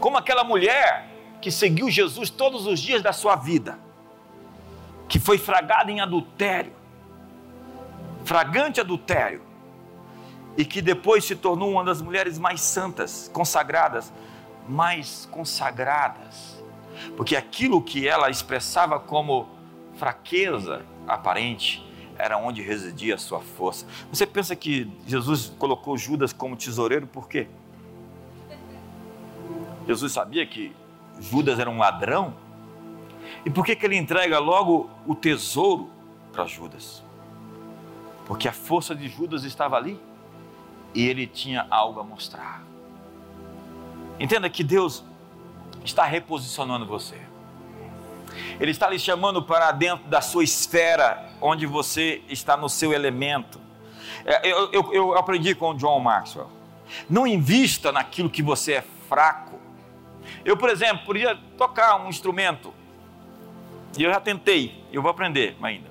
[0.00, 1.08] Como aquela mulher
[1.40, 3.78] que seguiu Jesus todos os dias da sua vida,
[5.08, 6.72] que foi fragada em adultério,
[8.24, 9.42] fragante adultério,
[10.56, 14.12] e que depois se tornou uma das mulheres mais santas, consagradas,
[14.68, 16.47] mais consagradas,
[17.18, 19.48] porque aquilo que ela expressava como
[19.96, 21.84] fraqueza aparente
[22.16, 23.84] era onde residia a sua força.
[24.12, 27.48] Você pensa que Jesus colocou Judas como tesoureiro por quê?
[29.84, 30.72] Jesus sabia que
[31.18, 32.36] Judas era um ladrão?
[33.44, 35.90] E por que, que ele entrega logo o tesouro
[36.32, 37.02] para Judas?
[38.26, 40.00] Porque a força de Judas estava ali
[40.94, 42.62] e ele tinha algo a mostrar.
[44.20, 45.02] Entenda que Deus
[45.88, 47.16] está reposicionando você.
[48.60, 53.60] Ele está lhe chamando para dentro da sua esfera, onde você está no seu elemento.
[54.24, 56.50] É, eu, eu, eu aprendi com o John Maxwell.
[57.08, 59.58] Não invista naquilo que você é fraco.
[60.44, 62.72] Eu, por exemplo, podia tocar um instrumento.
[63.96, 65.88] E eu já tentei, eu vou aprender ainda.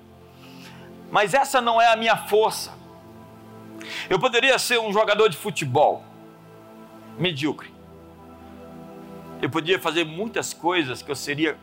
[1.11, 2.73] Mas essa não é a minha força.
[4.09, 6.03] Eu poderia ser um jogador de futebol
[7.17, 7.76] medíocre.
[9.41, 11.57] Eu poderia fazer muitas coisas que eu seria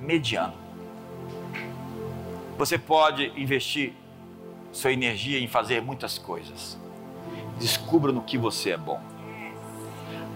[0.00, 0.54] mediano.
[2.56, 3.92] Você pode investir
[4.72, 6.78] sua energia em fazer muitas coisas.
[7.58, 9.00] Descubra no que você é bom.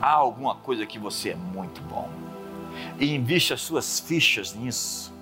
[0.01, 2.11] Há alguma coisa que você é muito bom.
[2.99, 5.15] E invista as suas fichas nisso.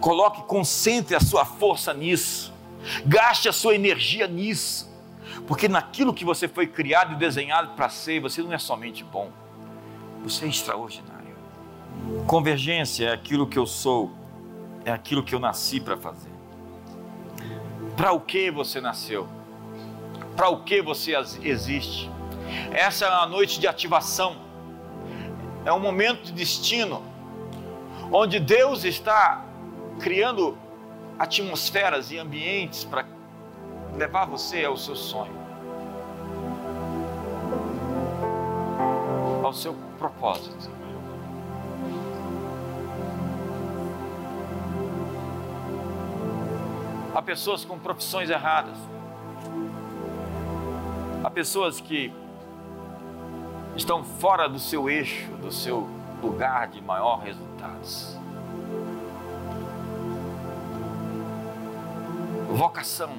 [0.00, 2.52] Coloque, concentre a sua força nisso.
[3.06, 4.90] Gaste a sua energia nisso.
[5.46, 9.30] Porque naquilo que você foi criado e desenhado para ser, você não é somente bom,
[10.22, 11.34] você é extraordinário.
[12.26, 14.10] Convergência é aquilo que eu sou,
[14.84, 16.30] é aquilo que eu nasci para fazer.
[17.96, 19.28] Para o que você nasceu?
[20.36, 22.10] Para o que você existe?
[22.70, 24.36] Essa é uma noite de ativação,
[25.64, 27.02] é um momento de destino,
[28.10, 29.44] onde Deus está
[30.00, 30.56] criando
[31.18, 33.06] atmosferas e ambientes para
[33.94, 35.32] levar você ao seu sonho,
[39.52, 40.70] ao seu propósito.
[47.14, 48.78] Há pessoas com profissões erradas.
[51.22, 52.10] Há pessoas que
[53.76, 55.86] estão fora do seu eixo, do seu
[56.22, 58.16] lugar de maior resultados.
[62.50, 63.12] Vocação,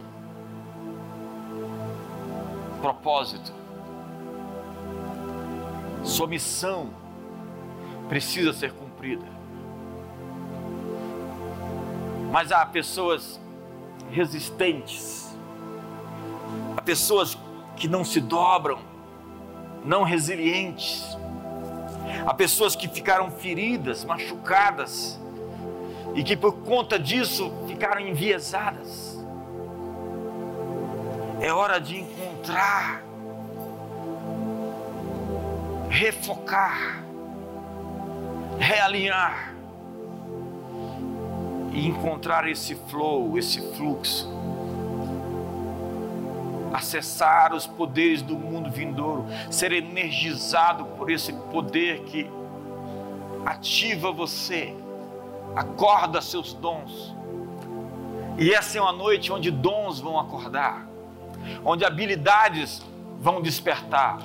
[2.82, 3.54] propósito,
[6.04, 6.90] sua missão
[8.10, 9.26] precisa ser cumprida.
[12.32, 13.40] Mas há pessoas
[14.12, 15.36] resistentes,
[16.76, 17.38] há pessoas
[17.76, 18.80] que não se dobram,
[19.86, 21.18] não resilientes,
[22.26, 25.20] há pessoas que ficaram feridas, machucadas
[26.16, 29.24] e que por conta disso ficaram enviesadas.
[31.40, 33.04] É hora de encontrar,
[35.94, 37.04] refocar,
[38.58, 39.54] realinhar
[41.72, 44.28] e encontrar esse flow, esse fluxo.
[46.74, 52.28] Acessar os poderes do mundo vindouro, ser energizado por esse poder que
[53.46, 54.76] ativa você,
[55.56, 57.16] acorda seus dons.
[58.40, 60.88] E essa é uma noite onde dons vão acordar,
[61.64, 62.82] onde habilidades
[63.20, 64.18] vão despertar,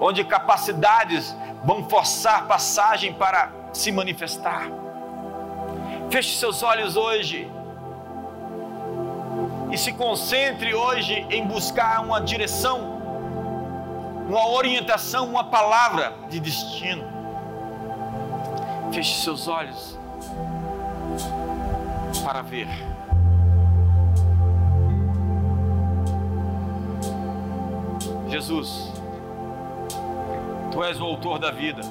[0.00, 4.68] onde capacidades vão forçar passagem para se manifestar.
[6.10, 7.50] Feche seus olhos hoje.
[9.70, 13.00] E se concentre hoje em buscar uma direção,
[14.28, 17.04] uma orientação, uma palavra de destino.
[18.92, 19.98] Feche seus olhos
[22.22, 22.68] para ver.
[28.28, 28.91] Jesus,
[30.72, 31.82] Tu és o autor da vida.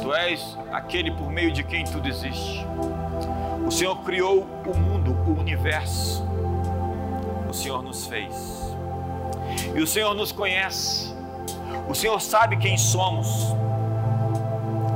[0.00, 2.64] Tu és aquele por meio de quem tudo existe.
[3.66, 6.24] O Senhor criou o mundo, o universo.
[7.48, 8.76] O Senhor nos fez.
[9.74, 11.12] E o Senhor nos conhece.
[11.88, 13.26] O Senhor sabe quem somos.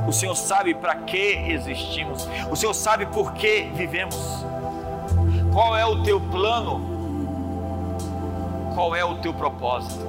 [0.06, 2.28] O Senhor sabe para que existimos.
[2.50, 4.16] O Senhor sabe por que vivemos.
[5.52, 6.96] Qual é o teu plano
[8.76, 10.06] qual é o teu propósito.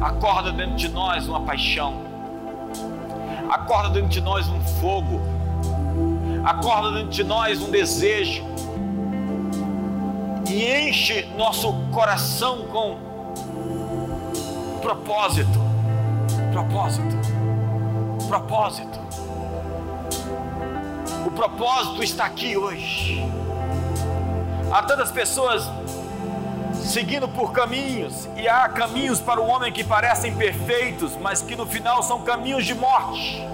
[0.00, 2.00] Acorda dentro de nós uma paixão,
[3.50, 5.20] acorda dentro de nós um fogo,
[6.42, 8.42] acorda dentro de nós um desejo,
[10.48, 12.96] e enche nosso coração com
[14.80, 15.60] propósito,
[16.50, 17.16] propósito,
[18.26, 19.00] propósito.
[21.26, 23.22] O propósito está aqui hoje.
[24.72, 25.68] Há tantas pessoas
[26.90, 31.64] seguindo por caminhos, e há caminhos para o homem que parecem perfeitos, mas que no
[31.64, 33.46] final são caminhos de morte.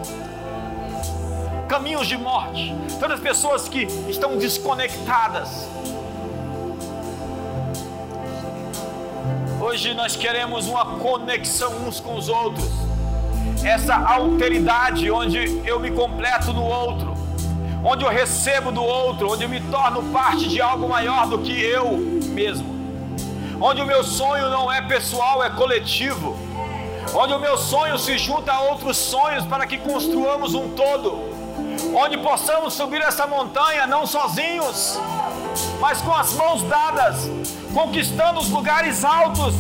[1.69, 2.75] Caminhos de morte.
[2.99, 5.69] Tantas pessoas que estão desconectadas.
[9.61, 12.71] Hoje nós queremos uma conexão uns com os outros.
[13.63, 17.13] Essa alteridade onde eu me completo no outro,
[17.85, 21.61] onde eu recebo do outro, onde eu me torno parte de algo maior do que
[21.61, 21.99] eu
[22.31, 22.76] mesmo
[23.61, 26.37] onde o meu sonho não é pessoal, é coletivo,
[27.15, 31.19] onde o meu sonho se junta a outros sonhos para que construamos um todo,
[31.95, 34.99] onde possamos subir essa montanha não sozinhos,
[35.81, 37.29] mas com as mãos dadas,
[37.73, 39.55] conquistando os lugares altos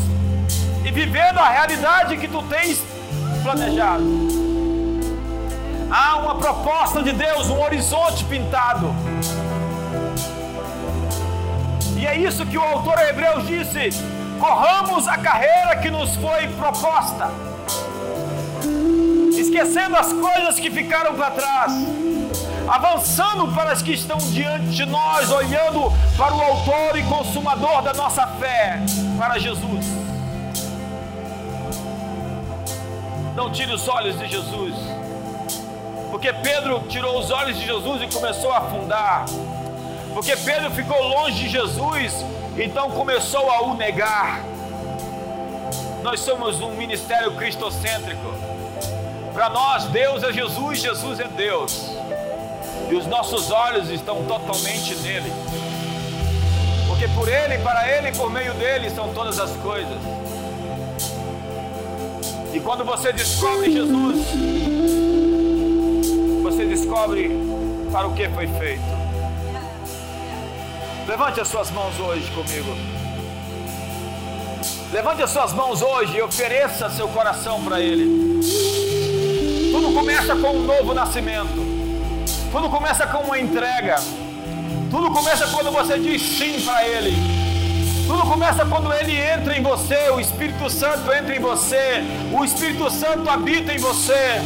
[0.84, 2.82] e vivendo a realidade que tu tens
[3.42, 4.04] planejado.
[5.90, 8.94] Há uma proposta de Deus, um horizonte pintado.
[12.16, 13.90] É isso que o autor Hebreus disse:
[14.40, 17.30] corramos a carreira que nos foi proposta,
[19.38, 21.72] esquecendo as coisas que ficaram para trás,
[22.66, 27.92] avançando para as que estão diante de nós, olhando para o autor e consumador da
[27.92, 28.80] nossa fé,
[29.18, 29.84] para Jesus.
[33.34, 34.74] Não tire os olhos de Jesus,
[36.10, 39.26] porque Pedro tirou os olhos de Jesus e começou a afundar.
[40.16, 42.24] Porque Pedro ficou longe de Jesus,
[42.56, 44.42] então começou a o negar.
[46.02, 48.32] Nós somos um ministério cristocêntrico.
[49.34, 51.90] Para nós, Deus é Jesus, Jesus é Deus.
[52.88, 55.30] E os nossos olhos estão totalmente nele.
[56.86, 59.98] Porque por ele, para ele e por meio dele são todas as coisas.
[62.54, 64.26] E quando você descobre Jesus,
[66.42, 67.38] você descobre
[67.92, 69.05] para o que foi feito.
[71.06, 72.76] Levante as suas mãos hoje comigo.
[74.92, 78.40] Levante as suas mãos hoje e ofereça seu coração para Ele.
[79.70, 81.64] Tudo começa com um novo nascimento.
[82.50, 83.96] Tudo começa com uma entrega.
[84.90, 87.14] Tudo começa quando você diz sim para Ele.
[88.08, 92.02] Tudo começa quando Ele entra em você, o Espírito Santo entra em você,
[92.32, 94.40] o Espírito Santo habita em você.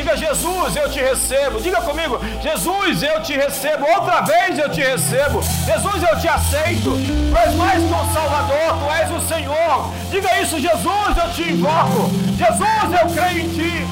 [0.00, 1.60] Diga, Jesus, eu te recebo.
[1.60, 3.84] Diga comigo, Jesus, eu te recebo.
[3.86, 5.42] Outra vez eu te recebo.
[5.42, 6.92] Jesus, eu te aceito.
[6.92, 9.92] Tu és mais que um Salvador, tu és o Senhor.
[10.10, 12.10] Diga isso, Jesus, eu te invoco.
[12.38, 13.86] Jesus, eu creio em ti.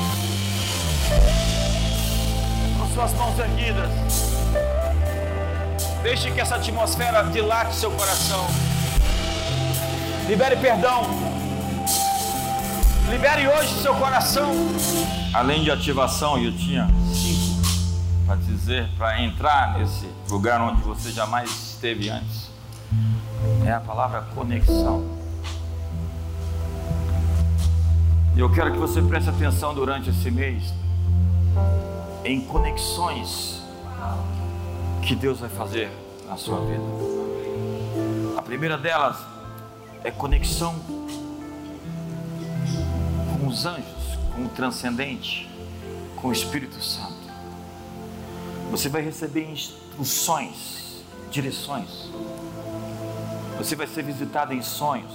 [2.79, 3.91] Com suas mãos erguidas.
[6.03, 8.47] Deixe que essa atmosfera dilate seu coração.
[10.27, 11.38] Libere perdão.
[13.11, 14.53] Libere hoje seu coração.
[15.33, 17.59] Além de ativação, eu tinha cinco
[18.27, 22.51] para dizer, para entrar nesse lugar onde você jamais esteve antes.
[23.65, 25.03] É a palavra conexão.
[28.37, 30.75] E eu quero que você preste atenção durante esse mês
[32.27, 33.63] em conexões
[35.03, 35.91] que Deus vai fazer
[36.29, 36.83] na sua vida.
[38.37, 39.17] A primeira delas
[40.05, 40.75] é conexão
[43.49, 45.49] com os anjos, com o transcendente,
[46.17, 47.17] com o Espírito Santo.
[48.71, 52.11] Você vai receber instruções, direções.
[53.57, 55.15] Você vai ser visitado em sonhos.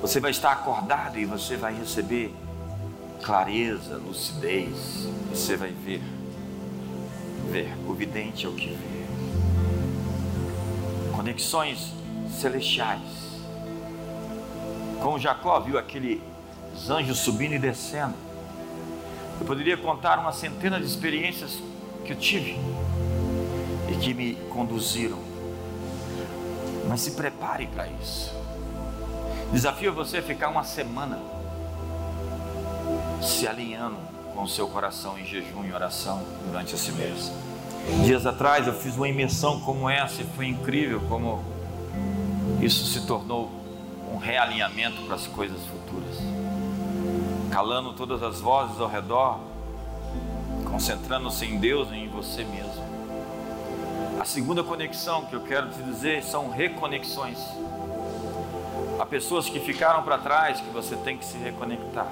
[0.00, 2.32] Você vai estar acordado e você vai receber
[3.24, 5.08] clareza, lucidez.
[5.30, 6.00] Você vai ver.
[7.50, 7.76] Ver.
[7.88, 9.00] O vidente é o que vê.
[11.16, 11.92] Conexões
[12.38, 13.02] celestiais.
[15.02, 16.29] Como Jacó viu aquele
[16.74, 18.14] os anjos subindo e descendo.
[19.40, 21.58] Eu poderia contar uma centena de experiências
[22.04, 22.58] que eu tive
[23.88, 25.18] e que me conduziram.
[26.88, 28.34] Mas se prepare para isso.
[29.52, 31.18] Desafio você a ficar uma semana
[33.22, 33.96] se alinhando
[34.34, 37.32] com o seu coração em jejum e oração durante esse mês.
[38.04, 41.42] Dias atrás eu fiz uma imersão como essa e foi incrível como
[42.60, 43.50] isso se tornou
[44.12, 46.39] um realinhamento para as coisas futuras
[47.50, 49.40] calando todas as vozes ao redor,
[50.70, 52.88] concentrando-se em Deus e em você mesmo.
[54.20, 57.38] A segunda conexão que eu quero te dizer são reconexões.
[58.98, 62.08] Há pessoas que ficaram para trás que você tem que se reconectar.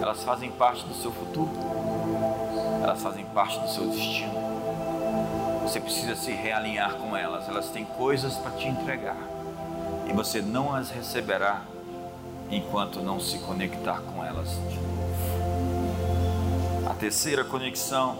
[0.00, 1.50] Elas fazem parte do seu futuro,
[2.82, 4.32] elas fazem parte do seu destino.
[5.62, 9.16] Você precisa se realinhar com elas, elas têm coisas para te entregar
[10.08, 11.62] e você não as receberá
[12.52, 15.02] enquanto não se conectar com elas de novo.
[16.88, 18.18] A terceira conexão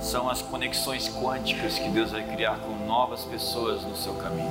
[0.00, 4.50] são as conexões quânticas que Deus vai criar com novas pessoas no seu caminho.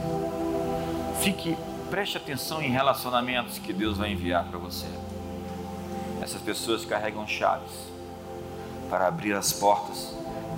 [1.22, 1.58] Fique,
[1.90, 4.86] preste atenção em relacionamentos que Deus vai enviar para você.
[6.22, 7.72] Essas pessoas carregam chaves
[8.90, 10.14] para abrir as portas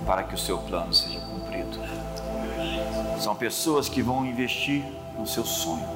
[0.06, 1.80] para que o seu plano seja cumprido.
[3.18, 4.84] São pessoas que vão investir
[5.18, 5.95] no seu sonho.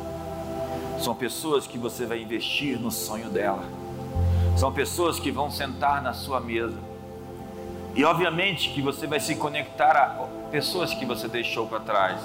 [1.01, 3.65] São pessoas que você vai investir no sonho dela.
[4.57, 6.79] São pessoas que vão sentar na sua mesa.
[7.95, 12.21] E obviamente que você vai se conectar a pessoas que você deixou para trás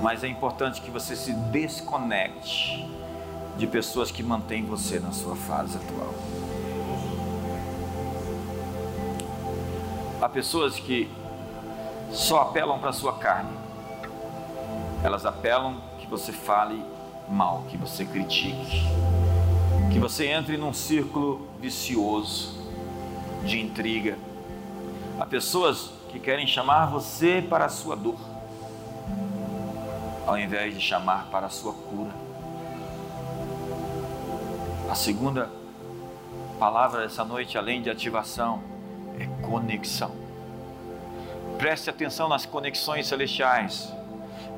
[0.00, 2.86] mas é importante que você se desconecte
[3.56, 6.14] de pessoas que mantêm você na sua fase atual.
[10.20, 11.10] Há pessoas que
[12.12, 13.50] só apelam para a sua carne.
[15.02, 16.84] Elas apelam que você fale
[17.28, 18.82] mal, que você critique,
[19.92, 22.56] que você entre num círculo vicioso
[23.44, 24.18] de intriga.
[25.18, 28.36] Há pessoas que querem chamar você para a sua dor
[30.26, 32.10] ao invés de chamar para a sua cura.
[34.90, 35.48] A segunda
[36.58, 38.60] palavra dessa noite, além de ativação,
[39.18, 40.10] é conexão.
[41.58, 43.92] Preste atenção nas conexões celestiais,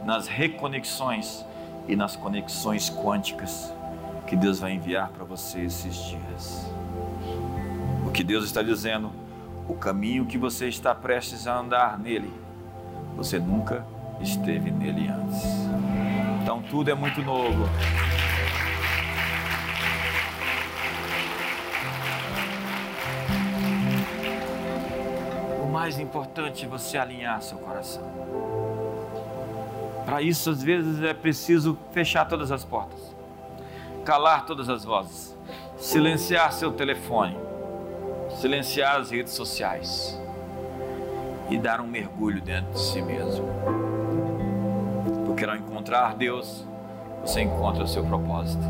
[0.05, 1.45] nas reconexões
[1.89, 3.73] e nas conexões quânticas
[4.27, 6.71] que Deus vai enviar para você esses dias.
[8.07, 9.11] O que Deus está dizendo,
[9.67, 12.31] o caminho que você está prestes a andar nele,
[13.17, 13.87] você nunca
[14.21, 15.43] esteve nele antes.
[16.43, 17.65] Então tudo é muito novo.
[25.63, 28.88] O mais importante é você alinhar seu coração.
[30.09, 33.15] Para isso, às vezes, é preciso fechar todas as portas,
[34.07, 35.37] calar todas as vozes,
[35.77, 37.37] silenciar seu telefone,
[38.41, 40.19] silenciar as redes sociais
[41.51, 43.47] e dar um mergulho dentro de si mesmo
[45.27, 46.65] porque ao encontrar Deus,
[47.21, 48.65] você encontra o seu propósito.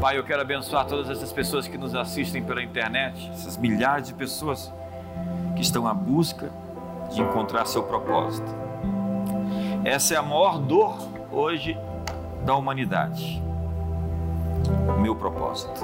[0.00, 4.14] Pai, eu quero abençoar todas essas pessoas que nos assistem pela internet, essas milhares de
[4.14, 4.72] pessoas
[5.54, 6.50] que estão à busca
[7.12, 8.63] de encontrar seu propósito.
[9.84, 10.96] Essa é a maior dor
[11.30, 11.76] hoje
[12.42, 13.42] da humanidade.
[15.02, 15.78] Meu propósito.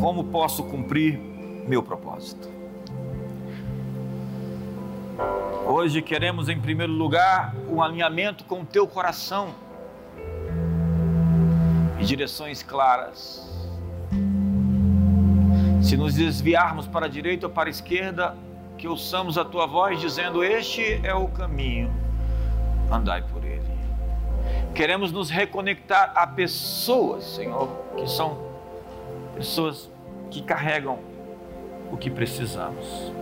[0.00, 1.18] Como posso cumprir
[1.66, 2.48] meu propósito?
[5.66, 9.48] Hoje queremos, em primeiro lugar, um alinhamento com o teu coração
[11.98, 13.44] e direções claras.
[15.82, 18.36] Se nos desviarmos para a direita ou para a esquerda,
[18.78, 21.92] que ouçamos a tua voz dizendo: Este é o caminho,
[22.90, 23.66] andai por ele.
[24.74, 28.38] Queremos nos reconectar a pessoas, Senhor, que são
[29.34, 29.90] pessoas
[30.30, 30.98] que carregam
[31.90, 33.12] o que precisamos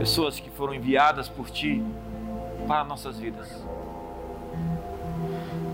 [0.00, 1.84] pessoas que foram enviadas por Ti
[2.66, 3.62] para nossas vidas.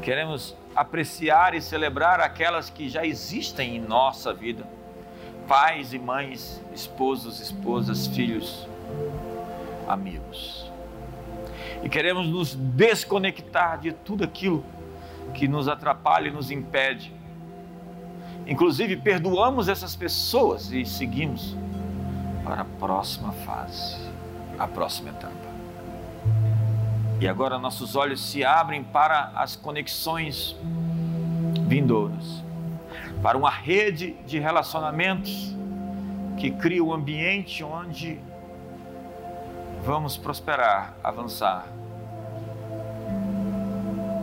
[0.02, 4.66] Queremos apreciar e celebrar aquelas que já existem em nossa vida,
[5.46, 8.66] pais e mães, esposos, esposas, filhos,
[9.86, 10.65] amigos.
[11.82, 14.64] E queremos nos desconectar de tudo aquilo
[15.34, 17.12] que nos atrapalha e nos impede.
[18.46, 21.56] Inclusive, perdoamos essas pessoas e seguimos
[22.44, 24.06] para a próxima fase
[24.58, 25.34] a próxima etapa.
[27.20, 30.56] E agora nossos olhos se abrem para as conexões
[31.66, 32.42] vindouras,
[33.22, 35.54] para uma rede de relacionamentos
[36.36, 38.20] que cria um ambiente onde
[39.86, 41.64] vamos prosperar, avançar.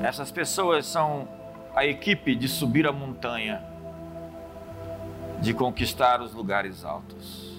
[0.04, 1.28] Essas pessoas são
[1.74, 3.64] a equipe de subir a montanha,
[5.40, 7.54] de conquistar os lugares altos.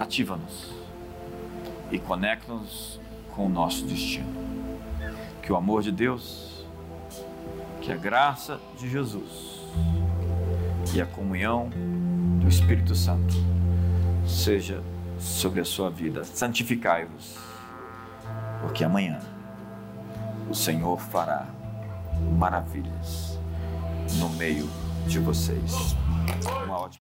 [0.00, 0.72] ativa-nos
[1.92, 2.98] e conecta-nos
[3.34, 4.32] com o nosso destino.
[5.42, 6.64] Que o amor de Deus,
[7.82, 9.60] que a graça de Jesus
[10.94, 11.70] e a comunhão
[12.40, 13.59] do Espírito Santo
[14.30, 14.82] seja
[15.18, 16.24] sobre a sua vida.
[16.24, 17.36] Santificai-vos,
[18.62, 19.20] porque amanhã
[20.48, 21.46] o Senhor fará
[22.38, 23.38] maravilhas
[24.18, 24.68] no meio
[25.06, 25.94] de vocês.
[26.64, 26.98] Uma ótima